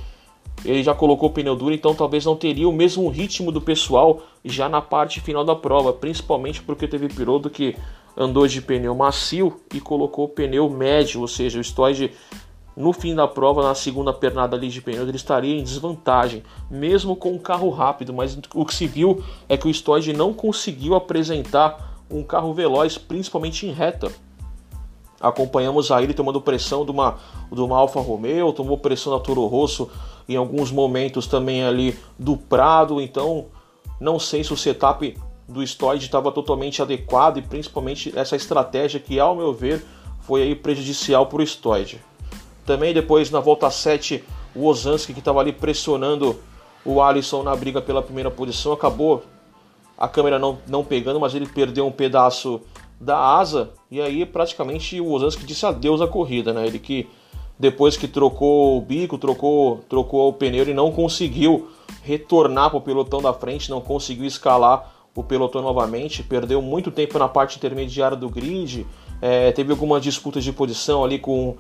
ele 0.64 0.82
já 0.82 0.94
colocou 0.94 1.30
pneu 1.30 1.54
duro, 1.54 1.74
então 1.74 1.94
talvez 1.94 2.24
não 2.24 2.36
teria 2.36 2.68
o 2.68 2.72
mesmo 2.72 3.08
ritmo 3.08 3.52
do 3.52 3.60
pessoal 3.60 4.22
já 4.44 4.68
na 4.68 4.80
parte 4.80 5.20
final 5.20 5.44
da 5.44 5.54
prova, 5.54 5.92
principalmente 5.92 6.62
porque 6.62 6.88
teve 6.88 7.08
piloto 7.08 7.50
que 7.50 7.76
andou 8.16 8.46
de 8.46 8.62
pneu 8.62 8.94
macio 8.94 9.60
e 9.74 9.80
colocou 9.80 10.28
pneu 10.28 10.68
médio, 10.70 11.20
ou 11.20 11.28
seja, 11.28 11.60
o 11.60 11.64
Stoid 11.64 12.12
no 12.76 12.92
fim 12.92 13.14
da 13.14 13.26
prova, 13.26 13.62
na 13.62 13.74
segunda 13.74 14.12
pernada 14.12 14.54
ali 14.54 14.68
de 14.68 14.82
pneus, 14.82 15.08
ele 15.08 15.16
estaria 15.16 15.58
em 15.58 15.62
desvantagem, 15.62 16.42
mesmo 16.70 17.16
com 17.16 17.32
um 17.32 17.38
carro 17.38 17.70
rápido, 17.70 18.12
mas 18.12 18.38
o 18.54 18.66
que 18.66 18.74
se 18.74 18.86
viu 18.86 19.24
é 19.48 19.56
que 19.56 19.66
o 19.66 19.72
Stoid 19.72 20.12
não 20.12 20.34
conseguiu 20.34 20.94
apresentar 20.94 22.04
um 22.10 22.22
carro 22.22 22.52
veloz, 22.52 22.98
principalmente 22.98 23.66
em 23.66 23.72
reta. 23.72 24.12
Acompanhamos 25.18 25.90
a 25.90 26.02
ele 26.02 26.12
tomando 26.12 26.38
pressão 26.38 26.84
de 26.84 26.90
uma, 26.90 27.16
de 27.50 27.60
uma 27.60 27.78
Alfa 27.78 28.00
Romeo, 28.00 28.52
tomou 28.52 28.76
pressão 28.76 29.10
da 29.10 29.18
Toro 29.18 29.46
Rosso 29.46 29.90
em 30.28 30.36
alguns 30.36 30.70
momentos 30.70 31.26
também 31.26 31.64
ali 31.64 31.98
do 32.18 32.36
Prado, 32.36 33.00
então 33.00 33.46
não 34.00 34.18
sei 34.18 34.42
se 34.42 34.52
o 34.52 34.56
setup 34.56 35.16
do 35.48 35.64
Stoid 35.64 36.04
estava 36.04 36.32
totalmente 36.32 36.82
adequado 36.82 37.38
e 37.38 37.42
principalmente 37.42 38.12
essa 38.16 38.34
estratégia 38.34 38.98
que, 38.98 39.18
ao 39.20 39.36
meu 39.36 39.52
ver, 39.52 39.84
foi 40.20 40.42
aí 40.42 40.54
prejudicial 40.54 41.26
para 41.26 41.40
o 41.40 41.46
Stoid. 41.46 42.00
Também 42.64 42.92
depois 42.92 43.30
na 43.30 43.38
volta 43.38 43.70
7, 43.70 44.24
o 44.54 44.66
Ozanski 44.66 45.12
que 45.12 45.20
estava 45.20 45.40
ali 45.40 45.52
pressionando 45.52 46.36
o 46.84 47.00
Alisson 47.00 47.42
na 47.42 47.54
briga 47.54 47.80
pela 47.80 48.02
primeira 48.02 48.30
posição, 48.30 48.72
acabou 48.72 49.22
a 49.96 50.08
câmera 50.08 50.38
não, 50.38 50.58
não 50.66 50.84
pegando, 50.84 51.20
mas 51.20 51.34
ele 51.34 51.46
perdeu 51.46 51.86
um 51.86 51.92
pedaço 51.92 52.60
da 53.00 53.18
asa 53.18 53.70
e 53.90 54.00
aí 54.00 54.24
praticamente 54.24 55.00
o 55.00 55.10
Ozanski 55.10 55.44
disse 55.44 55.64
adeus 55.64 56.00
à 56.00 56.08
corrida, 56.08 56.52
né? 56.52 56.66
Ele 56.66 56.78
que 56.78 57.08
depois 57.58 57.96
que 57.96 58.06
trocou 58.06 58.76
o 58.76 58.80
bico, 58.80 59.16
trocou, 59.16 59.80
trocou 59.88 60.28
o 60.28 60.32
pneu, 60.32 60.62
ele 60.62 60.74
não 60.74 60.92
conseguiu 60.92 61.68
retornar 62.02 62.70
para 62.70 62.78
o 62.78 62.82
pelotão 62.82 63.20
da 63.20 63.32
frente, 63.32 63.70
não 63.70 63.80
conseguiu 63.80 64.26
escalar 64.26 64.92
o 65.14 65.24
pelotão 65.24 65.62
novamente, 65.62 66.22
perdeu 66.22 66.60
muito 66.60 66.90
tempo 66.90 67.18
na 67.18 67.26
parte 67.26 67.56
intermediária 67.56 68.16
do 68.16 68.28
grid, 68.28 68.86
é, 69.20 69.50
teve 69.52 69.70
algumas 69.70 70.02
disputas 70.02 70.44
de 70.44 70.52
posição 70.52 71.02
ali 71.02 71.18
com 71.18 71.56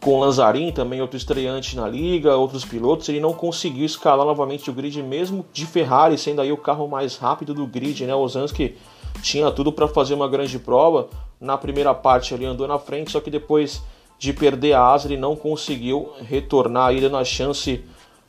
com 0.00 0.20
Lanzarin, 0.20 0.70
também 0.72 1.00
outro 1.00 1.16
estreante 1.16 1.74
na 1.74 1.88
liga, 1.88 2.36
outros 2.36 2.64
pilotos, 2.64 3.08
ele 3.08 3.18
não 3.18 3.32
conseguiu 3.32 3.84
escalar 3.84 4.26
novamente 4.26 4.68
o 4.70 4.72
grid, 4.72 5.02
mesmo 5.02 5.44
de 5.52 5.66
Ferrari, 5.66 6.18
sendo 6.18 6.40
aí 6.40 6.52
o 6.52 6.56
carro 6.56 6.86
mais 6.86 7.16
rápido 7.16 7.54
do 7.54 7.66
grid, 7.66 8.04
né? 8.04 8.14
O 8.14 8.28
Zansky 8.28 8.76
tinha 9.22 9.50
tudo 9.50 9.72
para 9.72 9.88
fazer 9.88 10.14
uma 10.14 10.28
grande 10.28 10.58
prova. 10.58 11.08
Na 11.40 11.56
primeira 11.56 11.94
parte 11.94 12.34
ele 12.34 12.44
andou 12.44 12.68
na 12.68 12.78
frente, 12.78 13.10
só 13.10 13.20
que 13.20 13.30
depois 13.30 13.82
de 14.18 14.32
perder 14.32 14.72
a 14.72 14.82
asa 14.82 15.08
ele 15.08 15.16
não 15.16 15.36
conseguiu 15.36 16.10
retornar 16.20 16.88
aí 16.88 17.00
dando 17.00 17.16
a 17.16 17.24
chance, 17.24 17.84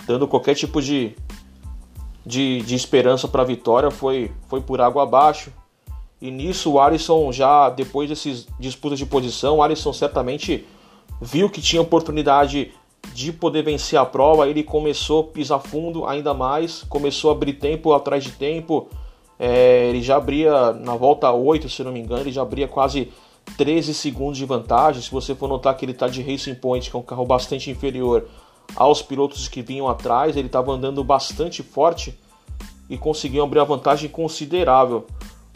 dando 0.06 0.27
qualquer 0.27 0.56
tipo 0.56 0.82
de, 0.82 1.15
de, 2.25 2.62
de 2.62 2.75
esperança 2.75 3.27
para 3.27 3.41
a 3.41 3.46
vitória, 3.46 3.89
foi, 3.89 4.32
foi 4.48 4.62
por 4.62 4.82
água 4.82 5.03
abaixo. 5.03 5.51
E 6.22 6.32
nisso 6.32 6.74
o 6.74 6.79
Alisson 6.79 7.32
já, 7.32 7.70
depois 7.70 8.10
desses 8.10 8.48
disputas 8.60 8.98
de 8.98 9.06
posição, 9.06 9.58
o 9.58 9.63
Alisson 9.63 9.94
certamente 9.94 10.65
viu 11.22 11.50
que 11.50 11.62
tinha 11.62 11.82
oportunidade 11.82 12.72
de 13.13 13.32
poder 13.32 13.63
vencer 13.63 13.98
a 13.98 14.06
prova, 14.06 14.48
ele 14.48 14.63
começou 14.63 15.22
a 15.22 15.24
pisar 15.24 15.60
fundo 15.60 16.06
ainda 16.06 16.34
mais, 16.34 16.84
começou 16.84 17.32
a 17.32 17.34
abrir 17.34 17.53
tempo 17.53 17.94
atrás 17.94 18.24
de 18.24 18.32
tempo. 18.32 18.88
É, 19.39 19.89
ele 19.89 20.01
já 20.01 20.17
abria 20.17 20.74
na 20.74 20.96
volta 20.96 21.32
8, 21.32 21.70
se 21.70 21.84
não 21.84 21.91
me 21.91 22.00
engano, 22.00 22.22
ele 22.22 22.32
já 22.32 22.41
abria 22.41 22.67
quase 22.67 23.12
13 23.56 23.94
segundos 23.94 24.38
de 24.38 24.46
vantagem. 24.46 25.01
Se 25.01 25.12
você 25.12 25.34
for 25.34 25.48
notar 25.48 25.75
que 25.77 25.86
ele 25.86 25.92
está 25.92 26.08
de 26.08 26.22
Racing 26.22 26.56
Point, 26.56 26.89
que 26.89 26.96
é 26.96 27.00
um 27.00 27.04
carro 27.04 27.25
bastante 27.25 27.72
inferior 27.72 28.27
aos 28.75 29.01
pilotos 29.01 29.48
que 29.48 29.62
vinham 29.62 29.88
atrás, 29.88 30.36
ele 30.36 30.48
estava 30.48 30.72
andando 30.72 31.04
bastante 31.04 31.63
forte 31.63 32.18
e 32.89 32.98
conseguiu 32.98 33.44
abrir 33.44 33.60
a 33.60 33.63
vantagem 33.63 34.10
considerável. 34.10 35.06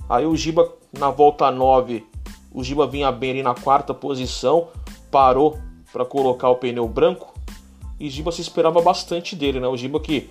Aí 0.10 0.26
o 0.26 0.36
Giba 0.36 0.72
na 0.92 1.10
volta 1.10 1.50
9, 1.52 2.06
o 2.54 2.64
Giba 2.64 2.86
vinha 2.86 3.12
bem 3.12 3.32
ali 3.32 3.44
na 3.44 3.56
quarta 3.56 3.94
posição, 3.94 4.68
parou 5.10 5.58
para 5.92 6.06
colocar 6.06 6.50
o 6.50 6.56
pneu 6.56 6.88
branco 6.88 7.34
e 8.00 8.10
Giba 8.10 8.32
se 8.32 8.42
esperava 8.42 8.82
bastante 8.82 9.36
dele, 9.36 9.60
né? 9.60 9.68
O 9.68 9.78
Giba 9.78 10.00
que 10.00 10.30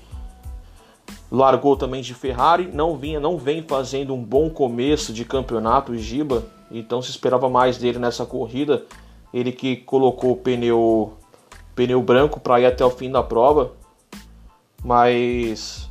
largou 1.31 1.77
também 1.77 2.03
de 2.03 2.13
Ferrari, 2.13 2.69
não 2.73 2.97
vinha, 2.97 3.21
não 3.21 3.39
vem 3.39 3.63
fazendo 3.63 4.13
um 4.13 4.23
bom 4.23 4.51
começo 4.51 5.13
de 5.13 5.25
campeonato, 5.25 5.93
o 5.93 5.99
Giba, 5.99 6.45
então 6.71 7.03
se 7.03 7.11
esperava 7.11 7.49
mais 7.49 7.79
dele 7.79 7.99
nessa 7.99 8.25
corrida. 8.25 8.85
Ele 9.33 9.53
que 9.53 9.77
colocou 9.77 10.33
o 10.33 10.37
pneu 10.37 11.15
pneu 11.75 12.03
branco 12.03 12.41
para 12.41 12.61
ir 12.61 12.67
até 12.67 12.85
o 12.85 12.91
fim 12.91 13.11
da 13.11 13.23
prova, 13.23 13.73
mas 14.85 15.89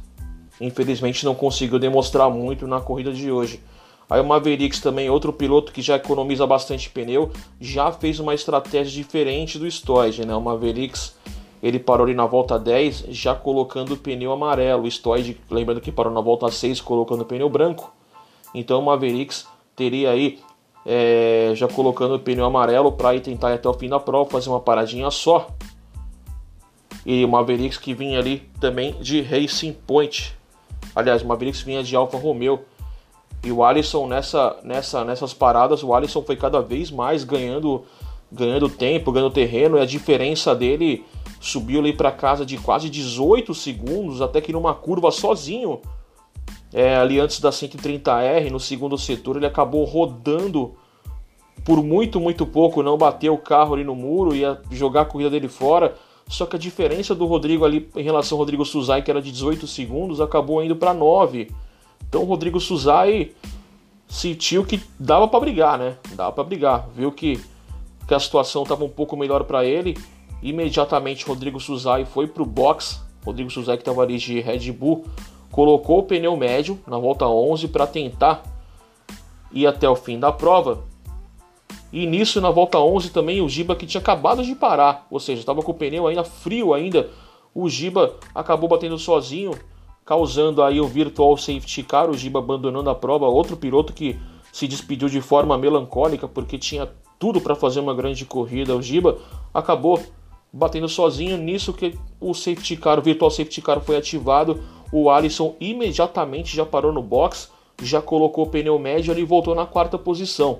infelizmente 0.59 1.25
não 1.25 1.33
conseguiu 1.33 1.79
demonstrar 1.79 2.29
muito 2.29 2.67
na 2.67 2.79
corrida 2.79 3.11
de 3.11 3.31
hoje. 3.31 3.61
Aí 4.09 4.19
o 4.19 4.25
Mavericks 4.25 4.79
também, 4.79 5.09
outro 5.09 5.31
piloto 5.31 5.71
que 5.71 5.81
já 5.81 5.95
economiza 5.95 6.45
bastante 6.47 6.89
pneu, 6.89 7.31
já 7.61 7.91
fez 7.91 8.19
uma 8.19 8.33
estratégia 8.33 8.91
diferente 8.91 9.59
do 9.59 9.69
Stoid, 9.69 10.25
né? 10.25 10.35
O 10.35 10.41
Mavericks, 10.41 11.15
ele 11.61 11.77
parou 11.77 12.07
ali 12.07 12.15
na 12.15 12.25
volta 12.25 12.57
10, 12.57 13.05
já 13.09 13.35
colocando 13.35 13.93
o 13.93 13.97
pneu 13.97 14.31
amarelo. 14.31 14.83
O 14.83 14.91
Stoid, 14.91 15.39
lembrando 15.49 15.79
que 15.79 15.91
parou 15.91 16.11
na 16.11 16.21
volta 16.21 16.49
6, 16.49 16.81
colocando 16.81 17.21
o 17.21 17.25
pneu 17.25 17.47
branco. 17.49 17.93
Então 18.53 18.79
o 18.79 18.85
Mavericks 18.85 19.47
teria 19.75 20.09
aí 20.09 20.39
é, 20.85 21.51
já 21.55 21.67
colocando 21.67 22.15
o 22.15 22.19
pneu 22.19 22.45
amarelo 22.45 22.91
para 22.91 23.15
ir 23.15 23.21
tentar 23.21 23.51
ir 23.51 23.55
até 23.55 23.67
o 23.67 23.73
fim 23.73 23.89
da 23.89 23.99
prova, 23.99 24.29
fazer 24.29 24.49
uma 24.49 24.59
paradinha 24.59 25.09
só. 25.11 25.47
E 27.05 27.23
o 27.23 27.29
Mavericks 27.29 27.77
que 27.77 27.93
vinha 27.93 28.19
ali 28.19 28.49
também 28.59 28.93
de 28.99 29.21
Racing 29.21 29.73
Point. 29.73 30.35
Aliás, 30.95 31.21
o 31.21 31.27
Mavericks 31.27 31.61
vinha 31.61 31.83
de 31.83 31.95
Alfa 31.95 32.17
Romeo 32.17 32.59
e 33.43 33.51
o 33.51 33.63
Alisson 33.63 34.05
nessa, 34.07 34.57
nessa, 34.63 35.05
nessas 35.05 35.33
paradas, 35.33 35.81
o 35.81 35.93
Alisson 35.93 36.21
foi 36.21 36.35
cada 36.35 36.61
vez 36.61 36.91
mais 36.91 37.23
ganhando, 37.23 37.85
ganhando 38.29 38.67
tempo, 38.67 39.11
ganhando 39.11 39.31
terreno, 39.31 39.77
e 39.77 39.81
a 39.81 39.85
diferença 39.85 40.53
dele 40.53 41.05
subiu 41.39 41.79
ali 41.79 41.93
para 41.93 42.11
casa 42.11 42.45
de 42.45 42.57
quase 42.57 42.89
18 42.89 43.53
segundos, 43.53 44.21
até 44.21 44.41
que 44.41 44.51
numa 44.51 44.73
curva 44.73 45.09
sozinho, 45.09 45.79
é, 46.73 46.95
ali 46.95 47.19
antes 47.19 47.39
da 47.39 47.49
130R, 47.49 48.49
no 48.51 48.59
segundo 48.59 48.97
setor, 48.97 49.37
ele 49.37 49.45
acabou 49.45 49.83
rodando 49.83 50.75
por 51.65 51.83
muito, 51.83 52.19
muito 52.19 52.45
pouco, 52.45 52.83
não 52.83 52.97
bateu 52.97 53.33
o 53.33 53.37
carro 53.37 53.73
ali 53.73 53.83
no 53.83 53.95
muro, 53.95 54.35
ia 54.35 54.59
jogar 54.71 55.01
a 55.01 55.05
corrida 55.05 55.29
dele 55.29 55.47
fora. 55.47 55.95
Só 56.27 56.45
que 56.45 56.55
a 56.55 56.59
diferença 56.59 57.15
do 57.15 57.25
Rodrigo 57.25 57.65
ali 57.65 57.89
em 57.95 58.03
relação 58.03 58.35
ao 58.35 58.39
Rodrigo 58.39 58.63
Suzai, 58.63 59.01
que 59.01 59.09
era 59.09 59.21
de 59.21 59.31
18 59.31 59.65
segundos, 59.65 60.21
acabou 60.21 60.63
indo 60.63 60.75
para 60.75 60.93
9. 60.93 61.49
Então 62.07 62.21
o 62.21 62.25
Rodrigo 62.25 62.59
Suzai 62.59 63.31
sentiu 64.07 64.63
que 64.63 64.79
dava 64.99 65.27
para 65.27 65.39
brigar, 65.39 65.77
né? 65.77 65.97
Dava 66.13 66.31
para 66.31 66.43
brigar. 66.43 66.87
Viu 66.95 67.11
que, 67.11 67.39
que 68.07 68.13
a 68.13 68.19
situação 68.19 68.61
estava 68.61 68.83
um 68.83 68.89
pouco 68.89 69.17
melhor 69.17 69.43
para 69.43 69.65
ele. 69.65 69.97
Imediatamente 70.41 71.25
Rodrigo 71.25 71.59
Suzai 71.59 72.05
foi 72.05 72.27
pro 72.27 72.45
box. 72.45 73.01
Rodrigo 73.25 73.49
Suzai 73.49 73.77
que 73.77 73.81
estava 73.81 74.03
ali 74.03 74.19
de 74.19 74.39
Red 74.39 74.71
Bull 74.71 75.05
colocou 75.51 75.99
o 75.99 76.03
pneu 76.03 76.35
médio 76.37 76.79
na 76.87 76.97
volta 76.97 77.27
11 77.27 77.67
para 77.69 77.87
tentar 77.87 78.43
ir 79.51 79.65
até 79.67 79.89
o 79.89 79.95
fim 79.95 80.19
da 80.19 80.31
prova. 80.31 80.83
E 81.91 82.05
nisso 82.05 82.39
na 82.39 82.51
volta 82.51 82.79
11 82.79 83.09
também 83.09 83.41
o 83.41 83.49
Giba 83.49 83.75
que 83.75 83.85
tinha 83.85 83.99
acabado 83.99 84.43
de 84.43 84.53
parar, 84.53 85.07
ou 85.09 85.19
seja, 85.19 85.39
estava 85.39 85.61
com 85.61 85.71
o 85.71 85.75
pneu 85.75 86.05
ainda 86.05 86.23
frio 86.23 86.73
ainda. 86.73 87.09
O 87.53 87.67
Giba 87.67 88.15
acabou 88.33 88.69
batendo 88.69 88.97
sozinho 88.97 89.51
causando 90.05 90.63
aí 90.63 90.81
o 90.81 90.87
virtual 90.87 91.37
safety 91.37 91.83
car, 91.83 92.09
o 92.09 92.17
Giba 92.17 92.39
abandonando 92.39 92.89
a 92.89 92.95
prova, 92.95 93.27
outro 93.27 93.55
piloto 93.55 93.93
que 93.93 94.19
se 94.51 94.67
despediu 94.67 95.07
de 95.07 95.21
forma 95.21 95.55
melancólica 95.55 96.27
porque 96.27 96.57
tinha 96.57 96.89
tudo 97.19 97.39
para 97.39 97.53
fazer 97.53 97.79
uma 97.79 97.93
grande 97.93 98.25
corrida. 98.25 98.75
O 98.75 98.81
Giba 98.81 99.19
acabou 99.53 100.01
batendo 100.51 100.89
sozinho 100.89 101.37
nisso 101.37 101.73
que 101.73 101.95
o 102.19 102.33
safety 102.33 102.75
car, 102.75 102.97
o 102.97 103.03
virtual 103.03 103.29
safety 103.29 103.61
car 103.61 103.79
foi 103.81 103.97
ativado. 103.97 104.59
O 104.91 105.09
Alisson 105.09 105.55
imediatamente 105.59 106.55
já 106.55 106.65
parou 106.65 106.91
no 106.91 107.01
box, 107.01 107.51
já 107.81 108.01
colocou 108.01 108.45
o 108.45 108.49
pneu 108.49 108.77
médio 108.79 109.17
e 109.17 109.23
voltou 109.23 109.55
na 109.55 109.65
quarta 109.65 109.97
posição 109.97 110.59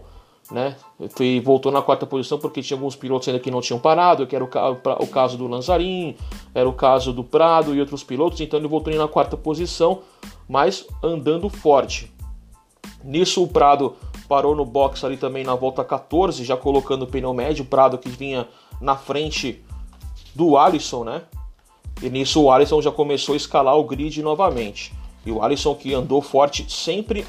né? 0.51 0.75
Foi, 1.09 1.39
voltou 1.39 1.71
na 1.71 1.81
quarta 1.81 2.05
posição 2.05 2.39
porque 2.39 2.62
tinha 2.62 2.77
alguns 2.77 2.95
pilotos 2.95 3.27
ainda 3.27 3.39
que 3.39 3.51
não 3.51 3.62
tinham 3.62 3.79
parado, 3.79 4.25
que 4.25 4.36
era 4.36 4.43
o, 4.43 4.48
o 4.48 5.07
caso 5.07 5.38
do 5.38 5.48
Lanzarin, 5.48 6.15
era 6.53 6.67
o 6.67 6.74
caso 6.74 7.13
do 7.13 7.24
Prado 7.24 7.75
e 7.75 7.79
outros 7.79 8.03
pilotos, 8.03 8.41
então 8.41 8.59
ele 8.59 8.67
voltou 8.67 8.93
na 8.93 9.07
quarta 9.07 9.38
posição, 9.38 10.00
mas 10.48 10.88
andando 11.03 11.50
forte. 11.50 12.12
Nisso 13.03 13.43
o 13.43 13.48
Prado 13.48 13.95
parou 14.27 14.55
no 14.55 14.65
box 14.65 15.03
ali 15.05 15.17
também 15.17 15.43
na 15.43 15.55
volta 15.55 15.83
14, 15.83 16.43
já 16.43 16.57
colocando 16.57 17.03
o 17.03 17.07
pneu 17.07 17.33
médio, 17.33 17.63
o 17.63 17.67
Prado 17.67 17.98
que 17.98 18.09
vinha 18.09 18.48
na 18.81 18.95
frente 18.95 19.63
do 20.36 20.57
Alisson, 20.57 21.03
né? 21.03 21.24
E 22.01 22.09
nisso 22.09 22.41
o 22.41 22.51
Alisson 22.51 22.81
já 22.81 22.91
começou 22.91 23.33
a 23.33 23.37
escalar 23.37 23.77
o 23.77 23.83
grid 23.83 24.21
novamente. 24.21 24.93
E 25.25 25.31
o 25.31 25.43
Alisson 25.43 25.75
que 25.75 25.93
andou 25.93 26.21
forte 26.21 26.65
sempre 26.71 27.25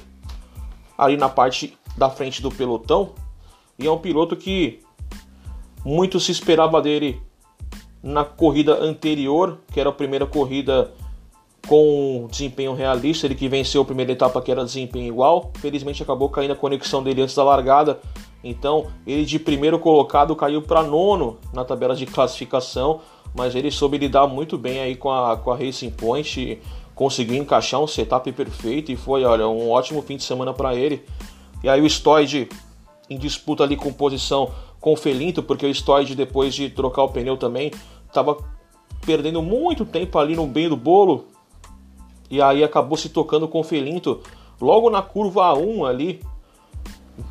ali 0.96 1.16
na 1.16 1.28
parte 1.28 1.76
da 1.96 2.08
frente 2.08 2.40
do 2.40 2.50
pelotão. 2.50 3.10
E 3.78 3.86
é 3.86 3.90
um 3.90 3.98
piloto 3.98 4.36
que 4.36 4.80
muito 5.84 6.20
se 6.20 6.30
esperava 6.30 6.80
dele 6.80 7.20
na 8.02 8.24
corrida 8.24 8.74
anterior, 8.82 9.58
que 9.72 9.80
era 9.80 9.90
a 9.90 9.92
primeira 9.92 10.26
corrida 10.26 10.92
com 11.66 12.26
desempenho 12.30 12.74
realista, 12.74 13.26
ele 13.26 13.34
que 13.34 13.48
venceu 13.48 13.82
a 13.82 13.84
primeira 13.84 14.12
etapa 14.12 14.40
que 14.40 14.50
era 14.50 14.64
desempenho 14.64 15.06
igual, 15.06 15.52
felizmente 15.58 16.02
acabou 16.02 16.28
caindo 16.28 16.52
a 16.52 16.56
conexão 16.56 17.02
dele 17.02 17.22
antes 17.22 17.34
da 17.34 17.44
largada, 17.44 18.00
então 18.42 18.86
ele 19.06 19.24
de 19.24 19.38
primeiro 19.38 19.78
colocado 19.78 20.34
caiu 20.34 20.62
para 20.62 20.82
nono 20.82 21.38
na 21.52 21.64
tabela 21.64 21.94
de 21.94 22.06
classificação, 22.06 23.00
mas 23.34 23.54
ele 23.54 23.70
soube 23.70 23.98
lidar 23.98 24.26
muito 24.26 24.58
bem 24.58 24.80
aí 24.80 24.96
com 24.96 25.10
a, 25.10 25.36
com 25.36 25.50
a 25.50 25.56
Racing 25.56 25.90
Point, 25.90 26.60
conseguiu 26.94 27.36
encaixar 27.36 27.80
um 27.80 27.86
setup 27.86 28.30
perfeito 28.32 28.92
e 28.92 28.96
foi, 28.96 29.24
olha, 29.24 29.48
um 29.48 29.70
ótimo 29.70 30.02
fim 30.02 30.16
de 30.16 30.22
semana 30.22 30.52
para 30.52 30.74
ele 30.74 31.02
E 31.62 31.68
aí 31.68 31.80
o 31.80 31.88
Stoid 31.88 32.48
em 33.08 33.16
disputa 33.18 33.64
ali 33.64 33.76
com 33.76 33.92
posição 33.92 34.50
com 34.80 34.92
o 34.92 34.96
Felinto, 34.96 35.42
porque 35.42 35.66
o 35.66 35.74
Stoid 35.74 36.14
depois 36.14 36.54
de 36.54 36.70
trocar 36.70 37.02
o 37.02 37.08
pneu 37.08 37.36
também 37.36 37.70
estava 38.06 38.36
perdendo 39.04 39.42
muito 39.42 39.84
tempo 39.84 40.18
ali 40.18 40.36
no 40.36 40.46
meio 40.46 40.70
do 40.70 40.76
bolo. 40.76 41.26
E 42.30 42.40
aí 42.40 42.62
acabou 42.62 42.96
se 42.96 43.08
tocando 43.08 43.48
com 43.48 43.60
o 43.60 43.64
Felinto 43.64 44.20
logo 44.60 44.88
na 44.88 45.02
curva 45.02 45.52
A1 45.52 45.88
ali. 45.88 46.22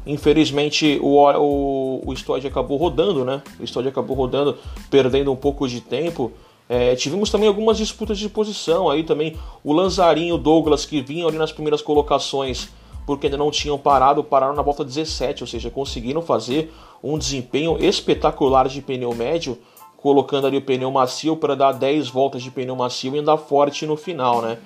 Infelizmente 0.05 1.00
o, 1.01 1.17
o, 1.17 2.03
o 2.05 2.48
acabou 2.48 2.77
rodando, 2.77 3.24
né? 3.25 3.41
O 3.60 3.65
Stoid 3.65 3.89
acabou 3.89 4.15
rodando, 4.15 4.58
perdendo 4.89 5.31
um 5.31 5.36
pouco 5.36 5.67
de 5.67 5.81
tempo. 5.81 6.31
É, 6.67 6.96
tivemos 6.96 7.31
também 7.31 7.48
algumas 7.48 7.77
disputas 7.77 8.19
de 8.19 8.29
posição 8.29 8.89
aí 8.89 9.03
também. 9.03 9.36
O 9.63 9.74
Lanzarinho, 9.74 10.38
Douglas, 10.38 10.86
que 10.86 11.01
vinham 11.01 11.27
ali 11.27 11.38
nas 11.38 11.51
primeiras 11.51 11.81
colocações, 11.81 12.69
porque 13.08 13.25
ainda 13.25 13.38
não 13.38 13.50
tinham 13.50 13.77
parado, 13.77 14.24
pararam 14.24 14.53
na 14.53 14.62
volta 14.62 14.86
17, 14.86 15.43
ou 15.43 15.48
seja, 15.48 15.72
conseguiram 15.72 16.22
fazer 16.22 16.72
um 17.03 17.17
desempenho 17.17 17.84
espetacular 17.84 18.67
de 18.67 18.84
pneu 18.84 19.15
médio, 19.15 19.58
colocando 19.98 20.46
ali 20.46 20.58
o 20.58 20.62
pneu 20.62 20.91
macio 20.91 21.36
para 21.36 21.55
dar 21.55 21.72
10 21.72 22.08
voltas 22.10 22.43
de 22.43 22.51
pneu 22.51 22.75
macio 22.75 23.15
e 23.15 23.19
andar 23.19 23.38
forte 23.38 23.88
no 23.88 23.98
final, 23.98 24.41
né? 24.41 24.60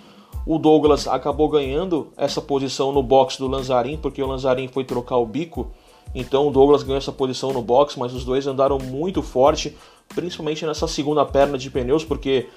O 0.46 0.58
Douglas 0.58 1.08
acabou 1.08 1.48
ganhando 1.48 2.12
essa 2.18 2.42
posição 2.42 2.92
no 2.92 3.02
box 3.02 3.38
do 3.38 3.48
Lanzarin, 3.48 3.98
porque 3.98 4.22
o 4.22 4.28
Lanzarin 4.28 4.68
foi 4.68 4.84
trocar 4.84 5.18
o 5.18 5.26
bico. 5.26 5.72
Então 6.14 6.48
o 6.48 6.52
Douglas 6.52 6.84
ganhou 6.84 6.98
essa 6.98 7.12
posição 7.12 7.54
no 7.54 7.62
box, 7.62 7.98
mas 7.98 8.14
os 8.14 8.26
dois 8.26 8.46
andaram 8.46 8.78
muito 8.78 9.22
forte, 9.22 9.76
principalmente 10.14 10.66
nessa 10.66 10.88
segunda 10.88 11.26
perna 11.26 11.58
de 11.58 11.70
pneus, 11.70 12.04
porque 12.04 12.50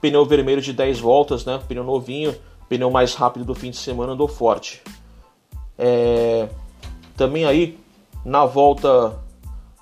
pneu 0.00 0.24
vermelho 0.24 0.62
de 0.62 0.72
10 0.72 0.98
voltas, 0.98 1.44
né? 1.44 1.60
Pneu 1.68 1.84
novinho, 1.84 2.34
pneu 2.68 2.90
mais 2.90 3.14
rápido 3.14 3.44
do 3.44 3.54
fim 3.54 3.70
de 3.70 3.76
semana 3.76 4.12
andou 4.12 4.28
forte. 4.28 4.82
É... 5.78 6.48
Também 7.16 7.44
aí 7.44 7.78
na 8.24 8.44
volta 8.44 9.18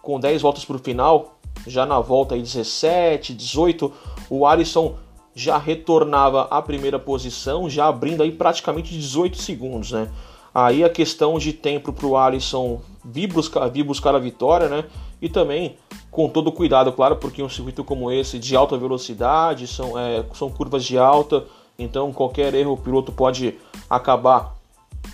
com 0.02 0.20
10 0.20 0.42
voltas 0.42 0.64
para 0.64 0.76
o 0.76 0.78
final, 0.78 1.38
já 1.66 1.86
na 1.86 1.98
volta 1.98 2.34
aí 2.34 2.42
17, 2.42 3.32
18, 3.32 3.92
o 4.28 4.46
Alisson 4.46 4.96
já 5.34 5.58
retornava 5.58 6.42
à 6.50 6.62
primeira 6.62 6.98
posição, 6.98 7.68
já 7.68 7.86
abrindo 7.86 8.22
aí 8.22 8.30
praticamente 8.30 8.92
18 8.94 9.36
segundos, 9.38 9.92
né? 9.92 10.10
Aí 10.54 10.84
a 10.84 10.88
questão 10.88 11.36
de 11.38 11.52
tempo 11.52 11.92
para 11.92 12.06
o 12.06 12.16
Alisson 12.16 12.80
vir 13.04 13.26
buscar, 13.26 13.66
vir 13.68 13.82
buscar 13.82 14.14
a 14.14 14.20
vitória, 14.20 14.68
né? 14.68 14.84
E 15.20 15.28
também 15.28 15.76
com 16.10 16.28
todo 16.28 16.52
cuidado, 16.52 16.92
claro, 16.92 17.16
porque 17.16 17.42
um 17.42 17.48
circuito 17.48 17.82
como 17.82 18.10
esse 18.12 18.38
de 18.38 18.54
alta 18.54 18.76
velocidade, 18.78 19.66
são, 19.66 19.98
é, 19.98 20.24
são 20.32 20.48
curvas 20.48 20.84
de 20.84 20.96
alta, 20.96 21.44
então 21.76 22.12
qualquer 22.12 22.54
erro 22.54 22.74
o 22.74 22.76
piloto 22.76 23.10
pode 23.10 23.58
acabar 23.90 24.54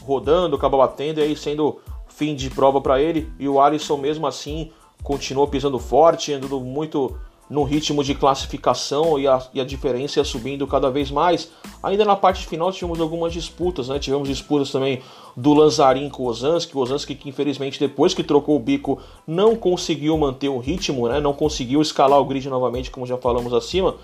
rodando, 0.02 0.56
acabar 0.56 0.76
batendo 0.76 1.20
e 1.20 1.22
aí 1.22 1.36
sendo 1.36 1.78
fim 2.08 2.34
de 2.34 2.50
prova 2.50 2.82
para 2.82 3.00
ele. 3.00 3.32
E 3.38 3.48
o 3.48 3.58
Alisson 3.58 3.96
mesmo 3.96 4.26
assim 4.26 4.70
continuou 5.02 5.48
pisando 5.48 5.78
forte, 5.78 6.34
andando 6.34 6.60
muito 6.60 7.16
no 7.50 7.64
ritmo 7.64 8.04
de 8.04 8.14
classificação 8.14 9.18
e 9.18 9.26
a, 9.26 9.42
e 9.52 9.60
a 9.60 9.64
diferença 9.64 10.22
subindo 10.22 10.64
cada 10.68 10.88
vez 10.88 11.10
mais. 11.10 11.50
Ainda 11.82 12.04
na 12.04 12.14
parte 12.14 12.46
final 12.46 12.70
tivemos 12.70 13.00
algumas 13.00 13.32
disputas, 13.32 13.88
né? 13.88 13.98
Tivemos 13.98 14.28
disputas 14.28 14.70
também 14.70 15.02
do 15.36 15.52
Lanzarin 15.52 16.08
com 16.08 16.22
o 16.22 16.26
Ozanski, 16.26 16.76
o 16.76 16.80
Ozanski 16.80 17.16
que 17.16 17.28
infelizmente 17.28 17.80
depois 17.80 18.14
que 18.14 18.22
trocou 18.22 18.54
o 18.54 18.60
bico 18.60 19.00
não 19.26 19.56
conseguiu 19.56 20.16
manter 20.16 20.48
o 20.48 20.58
ritmo, 20.58 21.08
né? 21.08 21.20
Não 21.20 21.32
conseguiu 21.32 21.82
escalar 21.82 22.20
o 22.20 22.24
grid 22.24 22.48
novamente, 22.48 22.88
como 22.88 23.04
já 23.04 23.18
falamos 23.18 23.52
acima. 23.52 23.96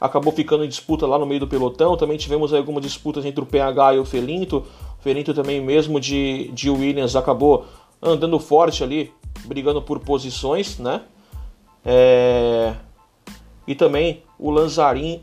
Acabou 0.00 0.32
ficando 0.32 0.64
em 0.64 0.68
disputa 0.68 1.06
lá 1.06 1.18
no 1.18 1.26
meio 1.26 1.40
do 1.40 1.46
pelotão. 1.46 1.98
Também 1.98 2.16
tivemos 2.16 2.54
algumas 2.54 2.82
disputas 2.82 3.24
entre 3.26 3.42
o 3.42 3.46
PH 3.46 3.94
e 3.94 3.98
o 3.98 4.04
Felinto. 4.04 4.64
O 4.98 5.02
Felinto 5.02 5.34
também 5.34 5.60
mesmo 5.60 6.00
de, 6.00 6.50
de 6.52 6.70
Williams 6.70 7.14
acabou 7.14 7.66
andando 8.02 8.38
forte 8.38 8.82
ali, 8.82 9.12
brigando 9.44 9.80
por 9.82 10.00
posições, 10.00 10.78
né? 10.78 11.02
É 11.84 12.74
e 13.66 13.74
também 13.74 14.22
o 14.38 14.50
Lanzarin 14.50 15.22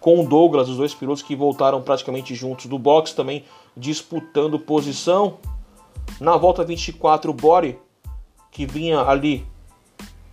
com 0.00 0.20
o 0.20 0.26
Douglas, 0.26 0.68
os 0.68 0.76
dois 0.76 0.92
pilotos 0.92 1.22
que 1.22 1.36
voltaram 1.36 1.80
praticamente 1.80 2.34
juntos 2.34 2.66
do 2.66 2.76
box, 2.76 3.12
também 3.12 3.44
disputando 3.76 4.58
posição. 4.58 5.38
Na 6.20 6.36
volta 6.36 6.64
24, 6.64 7.30
o 7.30 7.34
Bore, 7.34 7.78
que 8.50 8.66
vinha 8.66 9.00
ali 9.00 9.46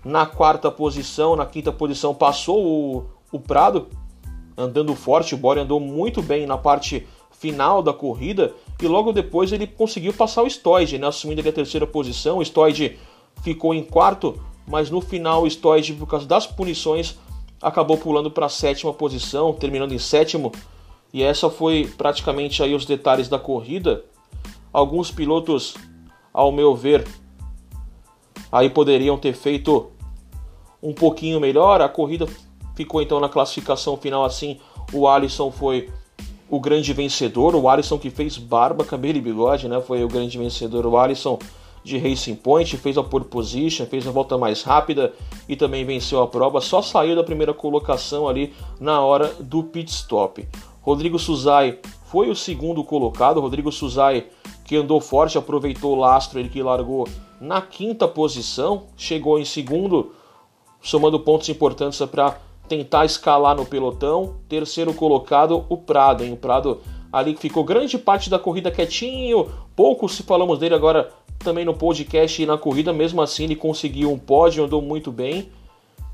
na 0.03 0.25
quarta 0.25 0.71
posição, 0.71 1.35
na 1.35 1.45
quinta 1.45 1.71
posição, 1.71 2.15
passou 2.15 2.65
o, 2.65 3.05
o 3.31 3.39
Prado, 3.39 3.87
andando 4.57 4.95
forte. 4.95 5.35
O 5.35 5.37
Bore 5.37 5.59
andou 5.59 5.79
muito 5.79 6.21
bem 6.21 6.47
na 6.47 6.57
parte 6.57 7.07
final 7.31 7.81
da 7.81 7.93
corrida 7.93 8.53
e 8.81 8.87
logo 8.87 9.13
depois 9.13 9.51
ele 9.51 9.67
conseguiu 9.67 10.13
passar 10.13 10.41
o 10.41 10.49
Stoid, 10.49 10.97
né, 10.97 11.07
assumindo 11.07 11.41
ali 11.41 11.49
a 11.49 11.53
terceira 11.53 11.85
posição. 11.85 12.39
O 12.39 12.45
Stoid 12.45 12.97
ficou 13.43 13.73
em 13.73 13.83
quarto 13.83 14.41
mas 14.69 14.91
no 14.91 15.01
final 15.01 15.43
o 15.43 15.47
por 15.95 16.07
causa 16.07 16.27
das 16.27 16.45
punições, 16.45 17.17
acabou 17.59 17.97
pulando 17.97 18.29
para 18.29 18.45
a 18.45 18.49
sétima 18.49 18.93
posição, 18.93 19.51
terminando 19.51 19.93
em 19.93 19.97
sétimo. 19.97 20.51
E 21.11 21.23
essa 21.23 21.49
foi 21.49 21.91
praticamente 21.97 22.61
aí 22.61 22.75
os 22.75 22.85
detalhes 22.85 23.27
da 23.27 23.39
corrida. 23.39 24.05
Alguns 24.71 25.09
pilotos, 25.09 25.73
ao 26.31 26.51
meu 26.51 26.75
ver, 26.75 27.07
aí 28.51 28.69
poderiam 28.69 29.17
ter 29.17 29.33
feito 29.33 29.89
um 30.83 30.93
pouquinho 30.93 31.39
melhor. 31.39 31.81
A 31.81 31.89
corrida 31.89 32.27
ficou 32.75 33.01
então 33.01 33.19
na 33.19 33.27
classificação 33.27 33.97
final 33.97 34.23
assim. 34.23 34.59
O 34.93 35.07
Alisson 35.07 35.51
foi 35.51 35.89
o 36.47 36.59
grande 36.59 36.93
vencedor. 36.93 37.55
O 37.55 37.67
Alisson 37.67 37.97
que 37.97 38.11
fez 38.11 38.37
barba, 38.37 38.85
cabelo 38.85 39.17
e 39.17 39.21
bigode, 39.21 39.67
né? 39.67 39.81
Foi 39.81 40.03
o 40.03 40.07
grande 40.07 40.37
vencedor. 40.37 40.85
O 40.85 40.95
Alisson 40.95 41.39
de 41.89 41.97
Racing 41.97 42.35
Point, 42.35 42.77
fez 42.77 42.97
a 42.97 43.03
pole 43.03 43.25
position, 43.25 43.85
fez 43.85 44.07
a 44.07 44.11
volta 44.11 44.37
mais 44.37 44.61
rápida 44.61 45.13
e 45.47 45.55
também 45.55 45.83
venceu 45.83 46.21
a 46.21 46.27
prova, 46.27 46.61
só 46.61 46.81
saiu 46.81 47.15
da 47.15 47.23
primeira 47.23 47.53
colocação 47.53 48.27
ali 48.27 48.53
na 48.79 49.01
hora 49.01 49.33
do 49.39 49.63
pit 49.63 49.91
stop. 49.91 50.47
Rodrigo 50.81 51.19
Suzai 51.19 51.79
foi 52.05 52.29
o 52.29 52.35
segundo 52.35 52.83
colocado, 52.83 53.41
Rodrigo 53.41 53.71
Suzai 53.71 54.27
que 54.63 54.75
andou 54.75 55.01
forte, 55.01 55.37
aproveitou 55.37 55.93
o 55.93 55.99
lastro, 55.99 56.39
ele 56.39 56.47
que 56.47 56.61
largou 56.61 57.07
na 57.41 57.59
quinta 57.59 58.07
posição, 58.07 58.83
chegou 58.95 59.39
em 59.39 59.45
segundo, 59.45 60.13
somando 60.79 61.19
pontos 61.19 61.49
importantes 61.49 61.99
para 62.05 62.37
tentar 62.67 63.03
escalar 63.03 63.55
no 63.55 63.65
pelotão. 63.65 64.35
Terceiro 64.47 64.93
colocado, 64.93 65.65
o 65.69 65.75
Prado, 65.75 66.23
hein? 66.23 66.33
O 66.33 66.37
Prado 66.37 66.81
ali 67.11 67.35
ficou 67.35 67.63
grande 67.63 67.97
parte 67.97 68.29
da 68.29 68.37
corrida 68.37 68.69
quietinho, 68.69 69.49
pouco 69.75 70.07
se 70.07 70.21
falamos 70.21 70.59
dele 70.59 70.75
agora 70.75 71.11
também 71.39 71.65
no 71.65 71.73
podcast 71.73 72.41
e 72.41 72.45
na 72.45 72.57
corrida, 72.57 72.93
mesmo 72.93 73.21
assim 73.21 73.45
ele 73.45 73.55
conseguiu 73.55 74.11
um 74.11 74.19
pódio, 74.19 74.63
andou 74.63 74.81
muito 74.81 75.11
bem. 75.11 75.49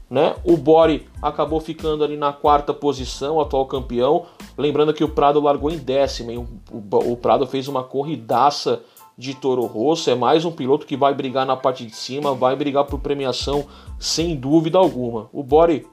Né? 0.09 0.35
O 0.43 0.55
Bori 0.55 1.07
acabou 1.21 1.59
ficando 1.59 2.03
ali 2.03 2.15
na 2.15 2.31
quarta 2.31 2.73
posição, 2.73 3.39
atual 3.39 3.65
campeão. 3.65 4.27
Lembrando 4.57 4.93
que 4.93 5.03
o 5.03 5.09
Prado 5.09 5.41
largou 5.41 5.71
em 5.71 5.77
décima. 5.77 6.31
O, 6.33 7.11
o, 7.11 7.17
Prado 7.17 7.47
fez 7.47 7.67
uma 7.67 7.83
corridaça 7.83 8.81
de 9.17 9.33
Toro 9.33 9.65
Rosso. 9.65 10.09
É 10.09 10.15
mais 10.15 10.45
um 10.45 10.51
piloto 10.51 10.85
que 10.85 10.95
vai 10.95 11.13
brigar 11.13 11.45
na 11.45 11.55
parte 11.55 11.85
de 11.85 11.95
cima, 11.95 12.35
vai 12.35 12.55
brigar 12.55 12.85
por 12.85 12.99
premiação 12.99 13.65
sem 13.99 14.35
dúvida 14.35 14.77
alguma. 14.77 15.27
O 15.33 15.41
Bori, 15.41 15.87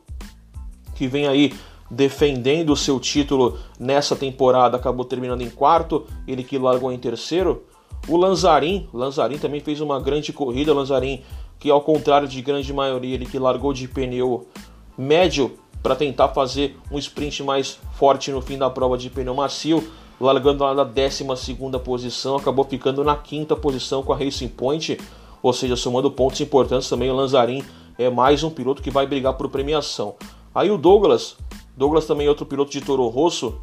que 0.94 1.06
vem 1.06 1.26
aí 1.26 1.54
defendendo 1.90 2.70
o 2.70 2.76
seu 2.76 3.00
título 3.00 3.58
nessa 3.78 4.14
temporada, 4.14 4.76
acabou 4.76 5.06
terminando 5.06 5.40
em 5.40 5.50
quarto. 5.50 6.06
Ele 6.28 6.44
que 6.44 6.58
largou 6.58 6.92
em 6.92 6.98
terceiro. 6.98 7.64
O 8.08 8.16
Lanzarin, 8.16 8.88
Lanzarin 8.92 9.38
também 9.38 9.60
fez 9.60 9.80
uma 9.80 10.00
grande 10.00 10.32
corrida, 10.32 10.74
Lanzarin 10.74 11.22
que 11.62 11.70
ao 11.70 11.80
contrário 11.80 12.26
de 12.26 12.42
grande 12.42 12.72
maioria, 12.72 13.14
ele 13.14 13.24
que 13.24 13.38
largou 13.38 13.72
de 13.72 13.86
pneu 13.86 14.48
médio 14.98 15.52
para 15.80 15.94
tentar 15.94 16.30
fazer 16.30 16.76
um 16.90 16.98
sprint 16.98 17.44
mais 17.44 17.78
forte 17.92 18.32
no 18.32 18.42
fim 18.42 18.58
da 18.58 18.68
prova 18.68 18.98
de 18.98 19.08
pneu 19.08 19.32
macio, 19.32 19.88
largando 20.20 20.64
lá 20.64 20.74
da 20.74 20.82
12 20.82 21.24
posição, 21.84 22.34
acabou 22.34 22.64
ficando 22.64 23.04
na 23.04 23.14
quinta 23.14 23.54
posição 23.54 24.02
com 24.02 24.12
a 24.12 24.16
Racing 24.16 24.48
Point, 24.48 24.98
ou 25.40 25.52
seja, 25.52 25.76
somando 25.76 26.10
pontos 26.10 26.40
importantes 26.40 26.88
também, 26.88 27.08
o 27.08 27.14
Lanzarin 27.14 27.62
é 27.96 28.10
mais 28.10 28.42
um 28.42 28.50
piloto 28.50 28.82
que 28.82 28.90
vai 28.90 29.06
brigar 29.06 29.34
por 29.34 29.48
premiação. 29.48 30.16
Aí 30.52 30.68
o 30.68 30.76
Douglas, 30.76 31.36
Douglas 31.76 32.06
também 32.06 32.26
é 32.26 32.28
outro 32.28 32.44
piloto 32.44 32.72
de 32.72 32.80
Toro 32.80 33.06
Rosso, 33.06 33.60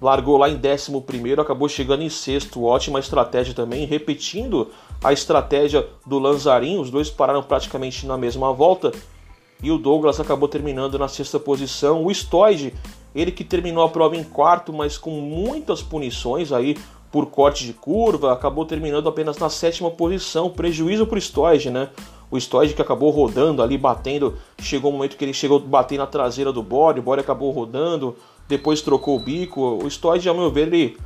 largou 0.00 0.36
lá 0.36 0.48
em 0.48 0.56
11, 0.56 1.40
acabou 1.40 1.68
chegando 1.68 2.02
em 2.02 2.08
sexto. 2.08 2.64
Ótima 2.64 2.98
estratégia 2.98 3.54
também, 3.54 3.84
repetindo 3.86 4.70
a 5.02 5.12
estratégia 5.12 5.86
do 6.06 6.18
Lanzarin. 6.18 6.78
Os 6.78 6.90
dois 6.90 7.10
pararam 7.10 7.42
praticamente 7.42 8.06
na 8.06 8.16
mesma 8.16 8.52
volta 8.52 8.92
e 9.62 9.70
o 9.70 9.78
Douglas 9.78 10.18
acabou 10.18 10.48
terminando 10.48 10.98
na 10.98 11.08
sexta 11.08 11.38
posição. 11.38 12.04
O 12.04 12.10
Stoid, 12.14 12.74
ele 13.14 13.30
que 13.30 13.44
terminou 13.44 13.84
a 13.84 13.88
prova 13.88 14.16
em 14.16 14.24
quarto, 14.24 14.72
mas 14.72 14.96
com 14.96 15.10
muitas 15.10 15.82
punições 15.82 16.52
aí 16.52 16.76
por 17.12 17.26
corte 17.26 17.66
de 17.66 17.72
curva, 17.72 18.32
acabou 18.32 18.64
terminando 18.64 19.08
apenas 19.08 19.36
na 19.36 19.50
sétima 19.50 19.90
posição. 19.90 20.48
Prejuízo 20.48 21.06
para 21.06 21.18
o 21.18 21.20
Stoid, 21.20 21.70
né? 21.70 21.90
O 22.30 22.38
Stoid 22.38 22.72
que 22.72 22.80
acabou 22.80 23.10
rodando 23.10 23.62
ali, 23.62 23.76
batendo. 23.76 24.36
Chegou 24.60 24.90
um 24.90 24.94
momento 24.94 25.16
que 25.16 25.24
ele 25.24 25.34
chegou 25.34 25.58
a 25.58 25.60
bater 25.60 25.98
na 25.98 26.06
traseira 26.06 26.52
do 26.52 26.62
Bore, 26.62 27.00
o 27.00 27.02
Bore 27.02 27.20
acabou 27.20 27.50
rodando 27.50 28.16
depois 28.50 28.82
trocou 28.82 29.16
o 29.16 29.20
bico. 29.20 29.78
O 29.82 29.88
Stoid, 29.88 30.28
ao 30.28 30.34
meu 30.34 30.50
ver, 30.50 30.66
ele 30.66 30.98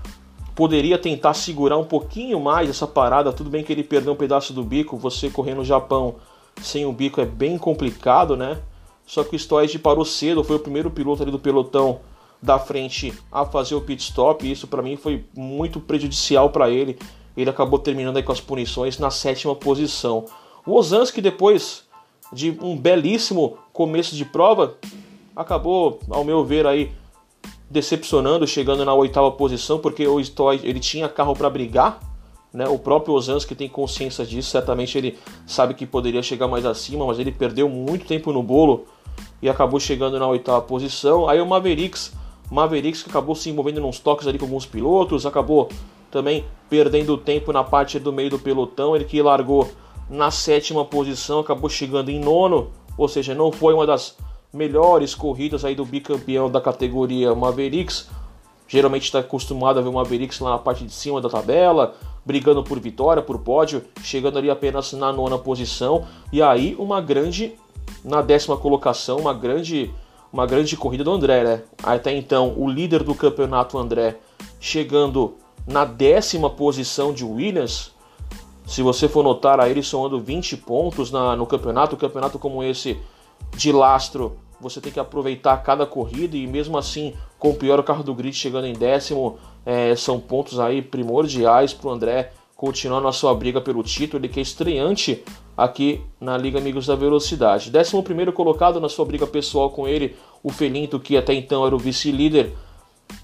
poderia 0.54 0.98
tentar 0.98 1.34
segurar 1.34 1.76
um 1.76 1.84
pouquinho 1.84 2.40
mais 2.40 2.70
essa 2.70 2.86
parada. 2.86 3.32
Tudo 3.32 3.50
bem 3.50 3.62
que 3.62 3.70
ele 3.70 3.84
perdeu 3.84 4.14
um 4.14 4.16
pedaço 4.16 4.52
do 4.52 4.64
bico, 4.64 4.96
você 4.96 5.28
correr 5.28 5.54
no 5.54 5.64
Japão 5.64 6.16
sem 6.62 6.86
o 6.86 6.92
bico 6.92 7.20
é 7.20 7.26
bem 7.26 7.58
complicado, 7.58 8.36
né? 8.36 8.60
Só 9.04 9.22
que 9.22 9.36
o 9.36 9.38
Stoid 9.38 9.78
parou 9.80 10.04
cedo, 10.04 10.42
foi 10.42 10.56
o 10.56 10.60
primeiro 10.60 10.90
piloto 10.90 11.22
ali 11.22 11.30
do 11.30 11.38
pelotão 11.38 12.00
da 12.40 12.58
frente 12.58 13.12
a 13.30 13.44
fazer 13.44 13.74
o 13.74 13.80
pit 13.80 14.02
stop, 14.02 14.46
e 14.46 14.52
isso 14.52 14.66
para 14.66 14.82
mim 14.82 14.96
foi 14.96 15.24
muito 15.36 15.80
prejudicial 15.80 16.50
para 16.50 16.70
ele. 16.70 16.98
Ele 17.36 17.50
acabou 17.50 17.78
terminando 17.78 18.16
aí 18.16 18.22
com 18.22 18.32
as 18.32 18.40
punições 18.40 18.98
na 18.98 19.10
sétima 19.10 19.54
posição. 19.54 20.24
O 20.64 20.72
Ozanski 20.72 21.20
depois 21.20 21.84
de 22.32 22.56
um 22.62 22.76
belíssimo 22.76 23.58
começo 23.72 24.14
de 24.14 24.24
prova, 24.24 24.76
acabou, 25.34 25.98
ao 26.08 26.24
meu 26.24 26.44
ver 26.44 26.66
aí 26.66 26.92
decepcionando, 27.74 28.46
chegando 28.46 28.84
na 28.84 28.94
oitava 28.94 29.32
posição, 29.32 29.80
porque 29.80 30.06
o 30.06 30.20
Stoy 30.20 30.60
ele 30.62 30.78
tinha 30.78 31.08
carro 31.08 31.34
para 31.34 31.50
brigar, 31.50 31.98
né? 32.52 32.68
O 32.68 32.78
próprio 32.78 33.12
Ozanski 33.14 33.52
tem 33.52 33.68
consciência 33.68 34.24
disso, 34.24 34.48
certamente 34.48 34.96
ele 34.96 35.18
sabe 35.44 35.74
que 35.74 35.84
poderia 35.84 36.22
chegar 36.22 36.46
mais 36.46 36.64
acima, 36.64 37.04
mas 37.04 37.18
ele 37.18 37.32
perdeu 37.32 37.68
muito 37.68 38.06
tempo 38.06 38.32
no 38.32 38.44
bolo 38.44 38.84
e 39.42 39.48
acabou 39.48 39.80
chegando 39.80 40.20
na 40.20 40.28
oitava 40.28 40.62
posição. 40.62 41.28
Aí 41.28 41.40
o 41.40 41.46
Mavericks, 41.46 42.12
Mavericks 42.48 43.02
que 43.02 43.10
acabou 43.10 43.34
se 43.34 43.50
envolvendo 43.50 43.80
nos 43.80 43.98
toques 43.98 44.28
ali 44.28 44.38
com 44.38 44.44
alguns 44.44 44.64
pilotos, 44.64 45.26
acabou 45.26 45.68
também 46.12 46.44
perdendo 46.70 47.18
tempo 47.18 47.52
na 47.52 47.64
parte 47.64 47.98
do 47.98 48.12
meio 48.12 48.30
do 48.30 48.38
pelotão, 48.38 48.94
ele 48.94 49.04
que 49.04 49.20
largou 49.20 49.68
na 50.08 50.30
sétima 50.30 50.84
posição, 50.84 51.40
acabou 51.40 51.68
chegando 51.68 52.08
em 52.08 52.20
nono, 52.20 52.70
ou 52.96 53.08
seja, 53.08 53.34
não 53.34 53.50
foi 53.50 53.74
uma 53.74 53.84
das 53.84 54.16
melhores 54.54 55.14
corridas 55.14 55.64
aí 55.64 55.74
do 55.74 55.84
bicampeão 55.84 56.48
da 56.48 56.60
categoria 56.60 57.34
Mavericks. 57.34 58.08
Geralmente 58.68 59.04
está 59.04 59.18
acostumado 59.18 59.78
a 59.78 59.82
ver 59.82 59.88
o 59.88 59.92
Mavericks 59.92 60.38
lá 60.38 60.50
na 60.50 60.58
parte 60.58 60.84
de 60.84 60.92
cima 60.92 61.20
da 61.20 61.28
tabela, 61.28 61.94
brigando 62.24 62.62
por 62.62 62.78
vitória, 62.80 63.22
por 63.22 63.38
pódio, 63.40 63.84
chegando 64.02 64.38
ali 64.38 64.48
apenas 64.48 64.92
na 64.92 65.12
nona 65.12 65.36
posição. 65.36 66.06
E 66.32 66.40
aí 66.40 66.74
uma 66.78 67.00
grande, 67.00 67.54
na 68.04 68.22
décima 68.22 68.56
colocação, 68.56 69.18
uma 69.18 69.34
grande, 69.34 69.92
uma 70.32 70.46
grande 70.46 70.76
corrida 70.76 71.04
do 71.04 71.10
André, 71.10 71.42
né? 71.42 71.62
Até 71.82 72.16
então 72.16 72.54
o 72.56 72.70
líder 72.70 73.02
do 73.02 73.14
campeonato 73.14 73.76
André 73.76 74.18
chegando 74.60 75.34
na 75.66 75.84
décima 75.84 76.48
posição 76.48 77.12
de 77.12 77.24
Williams. 77.24 77.92
Se 78.66 78.82
você 78.82 79.08
for 79.08 79.22
notar, 79.22 79.60
aí 79.60 79.72
ele 79.72 79.82
somando 79.82 80.18
20 80.20 80.56
pontos 80.58 81.10
na, 81.10 81.36
no 81.36 81.44
campeonato, 81.44 81.96
um 81.96 81.98
campeonato 81.98 82.38
como 82.38 82.62
esse 82.62 82.98
de 83.56 83.72
lastro 83.72 84.38
você 84.60 84.80
tem 84.80 84.90
que 84.90 85.00
aproveitar 85.00 85.56
cada 85.58 85.84
corrida 85.84 86.36
e 86.36 86.46
mesmo 86.46 86.78
assim, 86.78 87.12
com 87.38 87.50
o 87.50 87.54
pior 87.54 87.82
carro 87.82 88.02
do 88.02 88.14
grid 88.14 88.34
chegando 88.34 88.66
em 88.66 88.72
décimo, 88.72 89.38
é, 89.64 89.94
são 89.94 90.18
pontos 90.18 90.58
aí 90.58 90.80
primordiais 90.80 91.74
para 91.74 91.88
o 91.88 91.92
André 91.92 92.32
continuar 92.56 93.06
a 93.06 93.12
sua 93.12 93.34
briga 93.34 93.60
pelo 93.60 93.82
título, 93.82 94.20
ele 94.20 94.32
que 94.32 94.38
é 94.38 94.42
estreante 94.42 95.22
aqui 95.56 96.00
na 96.18 96.36
Liga 96.38 96.58
Amigos 96.58 96.86
da 96.86 96.94
Velocidade. 96.94 97.70
Décimo 97.70 98.02
primeiro 98.02 98.32
colocado 98.32 98.80
na 98.80 98.88
sua 98.88 99.04
briga 99.04 99.26
pessoal 99.26 99.70
com 99.70 99.86
ele, 99.86 100.16
o 100.42 100.50
Felinto, 100.50 100.98
que 100.98 101.16
até 101.16 101.34
então 101.34 101.66
era 101.66 101.74
o 101.74 101.78
vice-líder, 101.78 102.54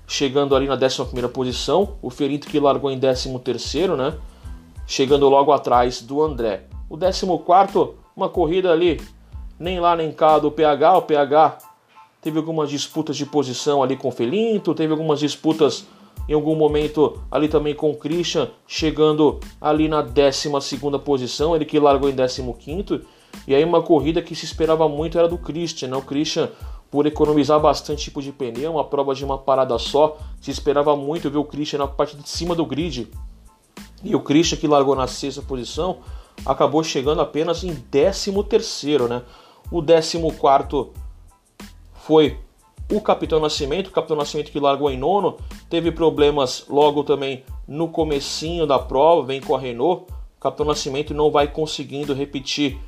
chegando 0.07 0.55
ali 0.55 0.67
na 0.67 0.77
décima 0.77 1.07
primeira 1.07 1.29
posição, 1.29 1.97
o 2.03 2.11
Felinto 2.11 2.49
que 2.49 2.61
largou 2.61 2.91
em 2.91 2.99
décimo 2.99 3.39
terceiro, 3.39 3.97
né? 3.97 4.15
Chegando 4.87 5.29
logo 5.29 5.53
atrás 5.53 6.03
do 6.03 6.23
André. 6.23 6.65
O 6.89 6.97
décimo 6.97 7.39
quarto, 7.39 7.95
uma 8.15 8.29
corrida 8.29 8.71
ali 8.73 9.01
nem 9.61 9.79
lá 9.79 9.95
nem 9.95 10.11
cá 10.11 10.39
do 10.39 10.51
PH. 10.51 10.97
O 10.97 11.03
PH 11.03 11.59
teve 12.23 12.39
algumas 12.39 12.71
disputas 12.71 13.15
de 13.15 13.27
posição 13.27 13.83
ali 13.83 13.95
com 13.95 14.09
o 14.09 14.13
Felinto, 14.13 14.75
teve 14.75 14.91
algumas 14.93 15.21
disputas 15.21 15.87
em 16.27 16.33
algum 16.33 16.55
momento 16.55 17.21
ali 17.31 17.49
também 17.49 17.75
com 17.75 17.91
o 17.91 17.97
Christian, 17.97 18.49
chegando 18.67 19.39
ali 19.61 19.89
na 19.89 20.01
12 20.01 20.51
posição, 21.05 21.55
ele 21.55 21.65
que 21.65 21.79
largou 21.79 22.09
em 22.09 22.15
15. 22.15 23.05
E 23.47 23.55
aí 23.55 23.65
uma 23.65 23.83
corrida 23.83 24.23
que 24.23 24.35
se 24.35 24.45
esperava 24.45 24.89
muito 24.89 25.19
era 25.19 25.29
do 25.29 25.39
Christian, 25.39 25.89
né? 25.89 25.97
O 25.97 26.03
Christian, 26.03 26.49
por 26.91 27.07
economizar 27.07 27.61
bastante 27.61 28.05
tipo 28.05 28.23
de 28.23 28.33
pneu, 28.33 28.73
uma 28.73 28.85
prova 28.85 29.15
de 29.15 29.25
uma 29.25 29.39
parada 29.39 29.79
só, 29.79 30.19
se 30.41 30.51
esperava 30.51 30.97
muito 30.97 31.31
ver 31.31 31.39
o 31.39 31.45
Christian 31.45 31.81
na 31.81 31.87
parte 31.87 32.17
de 32.17 32.29
cima 32.29 32.55
do 32.55 32.65
grid. 32.65 33.09
E 34.03 34.15
o 34.15 34.21
Christian 34.21 34.59
que 34.59 34.67
largou 34.67 34.95
na 34.95 35.07
sexta 35.07 35.43
posição, 35.43 35.99
acabou 36.47 36.83
chegando 36.83 37.21
apenas 37.21 37.63
em 37.65 37.75
13 37.75 38.33
terceiro, 38.45 39.09
né? 39.09 39.23
O 39.71 39.81
14 39.81 40.91
foi 41.95 42.39
o 42.91 43.01
Capitão 43.01 43.39
Nascimento, 43.39 43.87
o 43.87 43.93
Capitão 43.93 44.17
Nascimento 44.17 44.51
que 44.51 44.59
largou 44.59 44.91
em 44.91 44.99
nono, 44.99 45.39
teve 45.69 45.93
problemas 45.93 46.65
logo 46.69 47.05
também 47.05 47.45
no 47.69 47.89
comecinho 47.89 48.67
da 48.67 48.81
prova, 48.81 49.25
vem 49.25 49.41
com 49.41 49.55
a 49.55 49.59
Renault. 49.59 50.13
O 50.37 50.41
Capitão 50.41 50.67
Nascimento 50.67 51.15
não 51.15 51.31
vai 51.31 51.47
conseguindo 51.47 52.13
repetir 52.13 52.79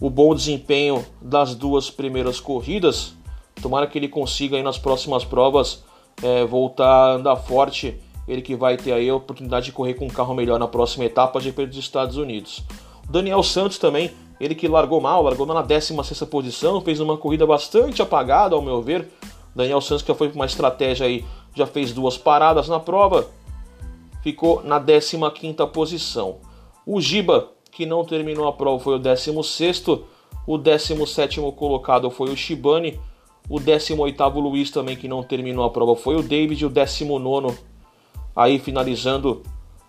o 0.00 0.10
bom 0.10 0.34
desempenho 0.34 1.04
das 1.20 1.54
duas 1.54 1.88
primeiras 1.88 2.40
corridas. 2.40 3.14
Tomara 3.62 3.86
que 3.86 3.96
ele 3.96 4.08
consiga 4.08 4.56
aí 4.56 4.62
nas 4.62 4.76
próximas 4.76 5.24
provas 5.24 5.84
é, 6.20 6.44
voltar 6.44 6.88
a 6.88 7.12
andar 7.12 7.36
forte. 7.36 8.00
Ele 8.26 8.42
que 8.42 8.56
vai 8.56 8.76
ter 8.76 8.92
aí 8.92 9.08
a 9.08 9.14
oportunidade 9.14 9.66
de 9.66 9.72
correr 9.72 9.94
com 9.94 10.06
um 10.06 10.10
carro 10.10 10.34
melhor 10.34 10.58
na 10.58 10.66
próxima 10.66 11.04
etapa 11.04 11.40
de 11.40 11.52
dos 11.52 11.76
Estados 11.76 12.16
Unidos. 12.16 12.64
Daniel 13.08 13.42
Santos 13.44 13.78
também 13.78 14.10
ele 14.42 14.56
que 14.56 14.66
largou 14.66 15.00
mal, 15.00 15.22
largou 15.22 15.46
na 15.46 15.62
16 15.62 16.24
posição, 16.24 16.80
fez 16.80 16.98
uma 16.98 17.16
corrida 17.16 17.46
bastante 17.46 18.02
apagada, 18.02 18.56
ao 18.56 18.60
meu 18.60 18.82
ver. 18.82 19.08
Daniel 19.54 19.80
Santos, 19.80 20.02
que 20.02 20.12
foi 20.14 20.32
uma 20.32 20.46
estratégia 20.46 21.06
aí, 21.06 21.24
já 21.54 21.64
fez 21.64 21.92
duas 21.92 22.18
paradas 22.18 22.66
na 22.66 22.80
prova, 22.80 23.28
ficou 24.20 24.60
na 24.64 24.80
15 24.80 25.54
posição. 25.72 26.38
O 26.84 27.00
Giba, 27.00 27.50
que 27.70 27.86
não 27.86 28.04
terminou 28.04 28.48
a 28.48 28.52
prova, 28.52 28.82
foi 28.82 28.96
o 28.96 28.98
16. 28.98 29.84
O 30.44 30.58
17 30.58 31.40
colocado 31.56 32.10
foi 32.10 32.28
o 32.28 32.36
Shibane. 32.36 32.98
O 33.48 33.60
18 33.60 34.28
Luiz 34.40 34.72
também, 34.72 34.96
que 34.96 35.06
não 35.06 35.22
terminou 35.22 35.64
a 35.64 35.70
prova, 35.70 35.94
foi 35.94 36.16
o 36.16 36.22
David. 36.22 36.66
O 36.66 36.68
19 36.68 37.56
aí 38.34 38.58
finalizando, 38.58 39.40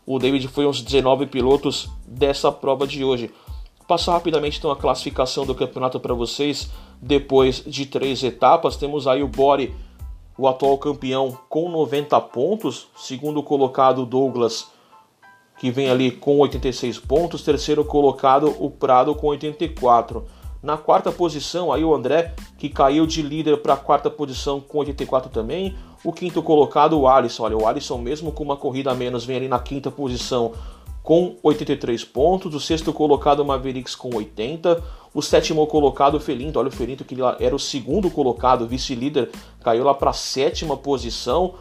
o 0.05 0.19
David 0.19 0.47
foi 0.47 0.67
uns 0.67 0.79
19 0.79 1.25
pilotos 1.25 1.89
dessa 2.05 2.51
prova 2.51 2.85
de 2.85 3.03
hoje. 3.03 3.31
Passar 3.87 4.13
rapidamente 4.13 4.57
então 4.57 4.71
a 4.71 4.75
classificação 4.75 5.45
do 5.45 5.53
campeonato 5.53 5.99
para 5.99 6.13
vocês. 6.13 6.69
Depois 7.01 7.63
de 7.65 7.85
três 7.85 8.23
etapas, 8.23 8.77
temos 8.77 9.07
aí 9.07 9.21
o 9.21 9.27
Bore, 9.27 9.75
o 10.37 10.47
atual 10.47 10.77
campeão, 10.77 11.37
com 11.49 11.69
90 11.69 12.19
pontos. 12.21 12.87
Segundo 12.95 13.43
colocado, 13.43 14.05
Douglas, 14.05 14.67
que 15.57 15.69
vem 15.69 15.89
ali 15.89 16.11
com 16.11 16.39
86 16.39 16.99
pontos. 16.99 17.43
Terceiro 17.43 17.83
colocado, 17.83 18.55
o 18.57 18.71
Prado, 18.71 19.13
com 19.15 19.27
84. 19.27 20.23
Na 20.61 20.77
quarta 20.77 21.11
posição, 21.11 21.73
aí 21.73 21.83
o 21.83 21.93
André, 21.93 22.33
que 22.57 22.69
caiu 22.69 23.05
de 23.05 23.21
líder 23.21 23.57
para 23.57 23.73
a 23.73 23.77
quarta 23.77 24.09
posição 24.09 24.61
com 24.61 24.77
84 24.77 25.29
também. 25.29 25.75
O 26.05 26.13
quinto 26.13 26.41
colocado, 26.41 26.97
o 26.97 27.05
Alisson. 27.05 27.43
Olha, 27.43 27.57
o 27.57 27.67
Alisson, 27.67 27.97
mesmo 27.97 28.31
com 28.31 28.43
uma 28.43 28.55
corrida 28.55 28.91
a 28.91 28.95
menos, 28.95 29.25
vem 29.25 29.35
ali 29.35 29.49
na 29.49 29.59
quinta 29.59 29.91
posição 29.91 30.53
com 31.03 31.35
83 31.43 32.05
pontos, 32.05 32.55
o 32.55 32.59
sexto 32.61 32.93
colocado 32.93 33.43
Mavericks 33.43 33.93
com 33.93 34.15
80, 34.15 34.81
o 35.13 35.21
sétimo 35.21 35.67
colocado 35.67 36.17
Felinto, 36.17 36.57
olha 36.57 36.69
o 36.69 36.71
Felinto 36.71 37.03
que 37.03 37.15
era 37.39 37.53
o 37.53 37.59
segundo 37.59 38.09
colocado, 38.09 38.65
vice-líder, 38.65 39.29
caiu 39.61 39.83
lá 39.83 39.93
para 39.93 40.11
a 40.11 40.13
sétima 40.13 40.77
posição. 40.77 41.55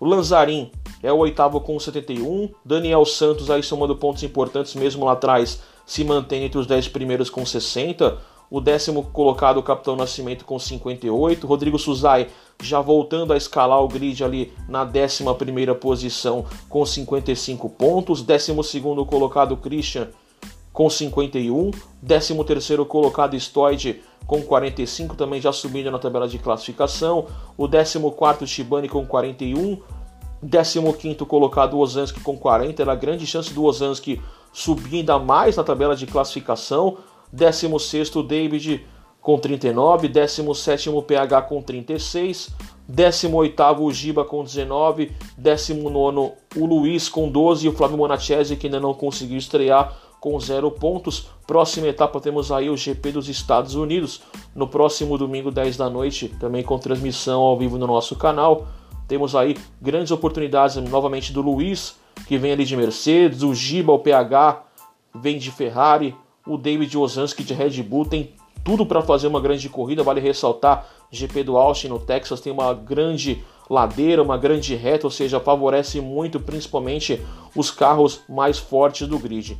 O 0.00 0.06
Lanzarin 0.06 0.72
é 1.02 1.12
o 1.12 1.18
oitavo 1.18 1.60
com 1.60 1.78
71, 1.78 2.50
Daniel 2.64 3.04
Santos 3.04 3.50
aí 3.50 3.62
somando 3.62 3.94
pontos 3.94 4.22
importantes 4.22 4.74
mesmo 4.74 5.04
lá 5.04 5.12
atrás, 5.12 5.60
se 5.84 6.02
mantém 6.02 6.44
entre 6.44 6.58
os 6.58 6.66
10 6.66 6.88
primeiros 6.88 7.28
com 7.28 7.44
60, 7.44 8.18
o 8.54 8.60
décimo 8.60 9.02
colocado, 9.02 9.56
o 9.56 9.64
Capitão 9.64 9.96
Nascimento, 9.96 10.44
com 10.44 10.56
58. 10.60 11.44
Rodrigo 11.44 11.76
Suzai 11.76 12.28
já 12.62 12.80
voltando 12.80 13.32
a 13.32 13.36
escalar 13.36 13.82
o 13.82 13.88
grid 13.88 14.22
ali 14.22 14.52
na 14.68 14.84
décima 14.84 15.34
primeira 15.34 15.74
posição 15.74 16.46
com 16.68 16.86
55 16.86 17.68
pontos. 17.70 18.22
Décimo 18.22 18.62
segundo 18.62 19.04
colocado, 19.04 19.56
Christian, 19.56 20.06
com 20.72 20.88
51. 20.88 21.72
Décimo 22.00 22.44
terceiro 22.44 22.86
colocado, 22.86 23.34
Stoid, 23.36 24.00
com 24.24 24.40
45, 24.40 25.16
também 25.16 25.40
já 25.40 25.50
subindo 25.50 25.90
na 25.90 25.98
tabela 25.98 26.28
de 26.28 26.38
classificação. 26.38 27.26
O 27.58 27.66
décimo 27.66 28.12
quarto, 28.12 28.46
Shibane, 28.46 28.88
com 28.88 29.04
41. 29.04 29.82
15 30.48 31.16
colocado 31.26 31.76
Ozanski 31.76 32.20
com 32.20 32.36
40, 32.36 32.82
era 32.82 32.94
grande 32.94 33.26
chance 33.26 33.52
do 33.52 33.64
Ozanski 33.64 34.22
subir 34.52 34.98
ainda 34.98 35.18
mais 35.18 35.56
na 35.56 35.64
tabela 35.64 35.96
de 35.96 36.06
classificação. 36.06 36.98
16 37.34 38.10
David 38.26 38.86
com 39.20 39.38
39, 39.38 40.08
17 40.08 40.90
PH 41.06 41.42
com 41.42 41.62
36, 41.62 42.50
18 42.86 43.90
Giba 43.90 44.24
com 44.24 44.44
19, 44.44 45.12
19 45.36 46.32
o 46.56 46.66
Luiz 46.66 47.08
com 47.08 47.28
12 47.28 47.66
e 47.66 47.68
o 47.68 47.72
Flávio 47.72 47.96
Monachese 47.96 48.56
que 48.56 48.66
ainda 48.66 48.78
não 48.78 48.94
conseguiu 48.94 49.38
estrear 49.38 49.96
com 50.20 50.38
0 50.38 50.70
pontos. 50.70 51.28
Próxima 51.46 51.88
etapa 51.88 52.20
temos 52.20 52.52
aí 52.52 52.70
o 52.70 52.76
GP 52.76 53.12
dos 53.12 53.28
Estados 53.28 53.74
Unidos 53.74 54.22
no 54.54 54.68
próximo 54.68 55.18
domingo 55.18 55.50
10 55.50 55.76
da 55.76 55.90
noite, 55.90 56.28
também 56.40 56.62
com 56.62 56.78
transmissão 56.78 57.40
ao 57.40 57.58
vivo 57.58 57.76
no 57.78 57.86
nosso 57.86 58.14
canal. 58.16 58.66
Temos 59.08 59.34
aí 59.34 59.56
grandes 59.82 60.10
oportunidades 60.10 60.76
novamente 60.76 61.32
do 61.32 61.42
Luiz, 61.42 61.96
que 62.26 62.38
vem 62.38 62.52
ali 62.52 62.64
de 62.64 62.76
Mercedes, 62.76 63.42
o 63.42 63.54
Giba, 63.54 63.92
o 63.92 63.98
PH, 63.98 64.62
vem 65.14 65.36
de 65.36 65.50
Ferrari, 65.50 66.14
o 66.46 66.56
David 66.56 66.96
Ozanski 66.96 67.42
de 67.42 67.54
Red 67.54 67.82
Bull, 67.82 68.04
tem 68.04 68.34
tudo 68.62 68.86
para 68.86 69.02
fazer 69.02 69.26
uma 69.26 69.40
grande 69.40 69.68
corrida. 69.68 70.02
Vale 70.02 70.20
ressaltar, 70.20 70.86
GP 71.10 71.44
do 71.44 71.56
Austin 71.56 71.88
no 71.88 71.98
Texas 71.98 72.40
tem 72.40 72.52
uma 72.52 72.72
grande 72.72 73.44
ladeira, 73.68 74.22
uma 74.22 74.36
grande 74.36 74.74
reta, 74.74 75.06
ou 75.06 75.10
seja, 75.10 75.40
favorece 75.40 76.00
muito 76.00 76.38
principalmente 76.40 77.20
os 77.54 77.70
carros 77.70 78.20
mais 78.28 78.58
fortes 78.58 79.06
do 79.06 79.18
grid. 79.18 79.58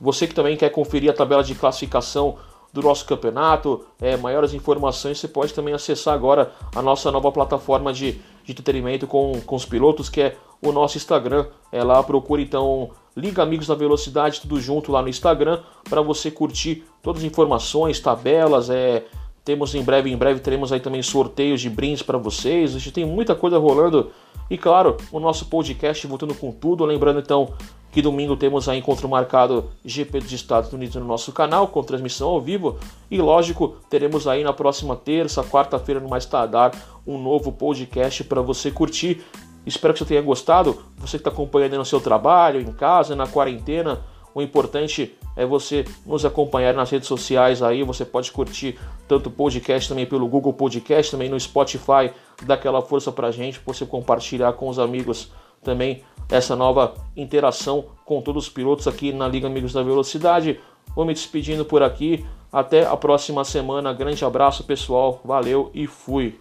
Você 0.00 0.26
que 0.26 0.34
também 0.34 0.56
quer 0.56 0.70
conferir 0.70 1.10
a 1.10 1.14
tabela 1.14 1.42
de 1.42 1.54
classificação 1.54 2.36
do 2.72 2.82
nosso 2.82 3.04
campeonato, 3.04 3.84
é, 4.00 4.16
maiores 4.16 4.54
informações, 4.54 5.18
você 5.18 5.28
pode 5.28 5.52
também 5.52 5.74
acessar 5.74 6.14
agora 6.14 6.52
a 6.74 6.80
nossa 6.80 7.10
nova 7.10 7.30
plataforma 7.30 7.92
de, 7.92 8.12
de 8.44 8.52
entretenimento 8.52 9.06
com, 9.06 9.40
com 9.44 9.54
os 9.54 9.66
pilotos, 9.66 10.08
que 10.08 10.22
é 10.22 10.36
o 10.60 10.72
nosso 10.72 10.96
Instagram. 10.96 11.46
É 11.70 11.84
lá, 11.84 12.02
procure 12.02 12.42
então 12.42 12.90
Liga 13.16 13.42
Amigos 13.42 13.66
da 13.66 13.74
Velocidade, 13.74 14.40
tudo 14.40 14.60
junto 14.60 14.90
lá 14.90 15.02
no 15.02 15.08
Instagram, 15.08 15.60
para 15.88 16.00
você 16.00 16.30
curtir 16.30 16.84
todas 17.02 17.22
as 17.22 17.26
informações, 17.28 18.00
tabelas, 18.00 18.70
é, 18.70 19.04
temos 19.44 19.74
em 19.74 19.82
breve, 19.82 20.10
em 20.10 20.16
breve 20.16 20.40
teremos 20.40 20.72
aí 20.72 20.78
também 20.78 21.02
sorteios 21.02 21.60
de 21.60 21.68
brindes 21.68 22.02
para 22.02 22.16
vocês. 22.16 22.76
A 22.76 22.78
gente 22.78 22.92
tem 22.92 23.04
muita 23.04 23.34
coisa 23.34 23.58
rolando. 23.58 24.10
E 24.48 24.56
claro, 24.56 24.96
o 25.10 25.18
nosso 25.18 25.46
podcast 25.46 26.06
voltando 26.06 26.34
com 26.34 26.52
tudo. 26.52 26.84
Lembrando 26.84 27.18
então 27.18 27.52
que 27.90 28.00
domingo 28.00 28.36
temos 28.36 28.68
aí 28.68 28.78
encontro 28.78 29.08
marcado 29.08 29.68
GP 29.84 30.20
dos 30.20 30.32
Estados 30.32 30.72
Unidos 30.72 30.94
no 30.94 31.04
nosso 31.04 31.32
canal, 31.32 31.66
com 31.68 31.82
transmissão 31.82 32.30
ao 32.30 32.40
vivo. 32.40 32.78
E 33.10 33.20
lógico, 33.20 33.76
teremos 33.90 34.28
aí 34.28 34.44
na 34.44 34.52
próxima 34.52 34.94
terça, 34.94 35.42
quarta-feira, 35.42 36.00
no 36.00 36.08
mais 36.08 36.24
tardar, 36.24 36.72
um 37.06 37.20
novo 37.20 37.50
podcast 37.50 38.22
para 38.24 38.40
você 38.40 38.70
curtir. 38.70 39.22
Espero 39.66 39.92
que 39.92 40.00
você 40.00 40.04
tenha 40.04 40.22
gostado. 40.22 40.82
Você 40.98 41.12
que 41.12 41.20
está 41.20 41.30
acompanhando 41.30 41.76
no 41.76 41.84
seu 41.84 42.00
trabalho, 42.00 42.60
em 42.60 42.72
casa, 42.72 43.14
na 43.14 43.26
quarentena. 43.26 44.00
O 44.34 44.40
importante 44.40 45.16
é 45.36 45.44
você 45.44 45.84
nos 46.06 46.24
acompanhar 46.24 46.74
nas 46.74 46.90
redes 46.90 47.06
sociais 47.06 47.62
aí. 47.62 47.82
Você 47.82 48.04
pode 48.04 48.32
curtir 48.32 48.78
tanto 49.06 49.28
o 49.28 49.32
podcast 49.32 49.88
também 49.88 50.06
pelo 50.06 50.26
Google 50.26 50.52
Podcast, 50.52 51.12
também 51.12 51.28
no 51.28 51.38
Spotify. 51.38 52.10
Dá 52.44 52.54
aquela 52.54 52.82
força 52.82 53.12
pra 53.12 53.30
gente, 53.30 53.60
você 53.64 53.84
compartilhar 53.84 54.54
com 54.54 54.68
os 54.68 54.78
amigos 54.78 55.30
também 55.62 56.02
essa 56.30 56.56
nova 56.56 56.94
interação 57.16 57.84
com 58.04 58.20
todos 58.20 58.44
os 58.46 58.50
pilotos 58.50 58.88
aqui 58.88 59.12
na 59.12 59.28
Liga 59.28 59.46
Amigos 59.46 59.72
da 59.72 59.82
Velocidade. 59.82 60.58
Vou 60.94 61.04
me 61.04 61.12
despedindo 61.12 61.64
por 61.64 61.82
aqui. 61.82 62.24
Até 62.52 62.86
a 62.86 62.96
próxima 62.96 63.44
semana. 63.44 63.92
Grande 63.92 64.24
abraço, 64.24 64.64
pessoal. 64.64 65.20
Valeu 65.24 65.70
e 65.72 65.86
fui. 65.86 66.38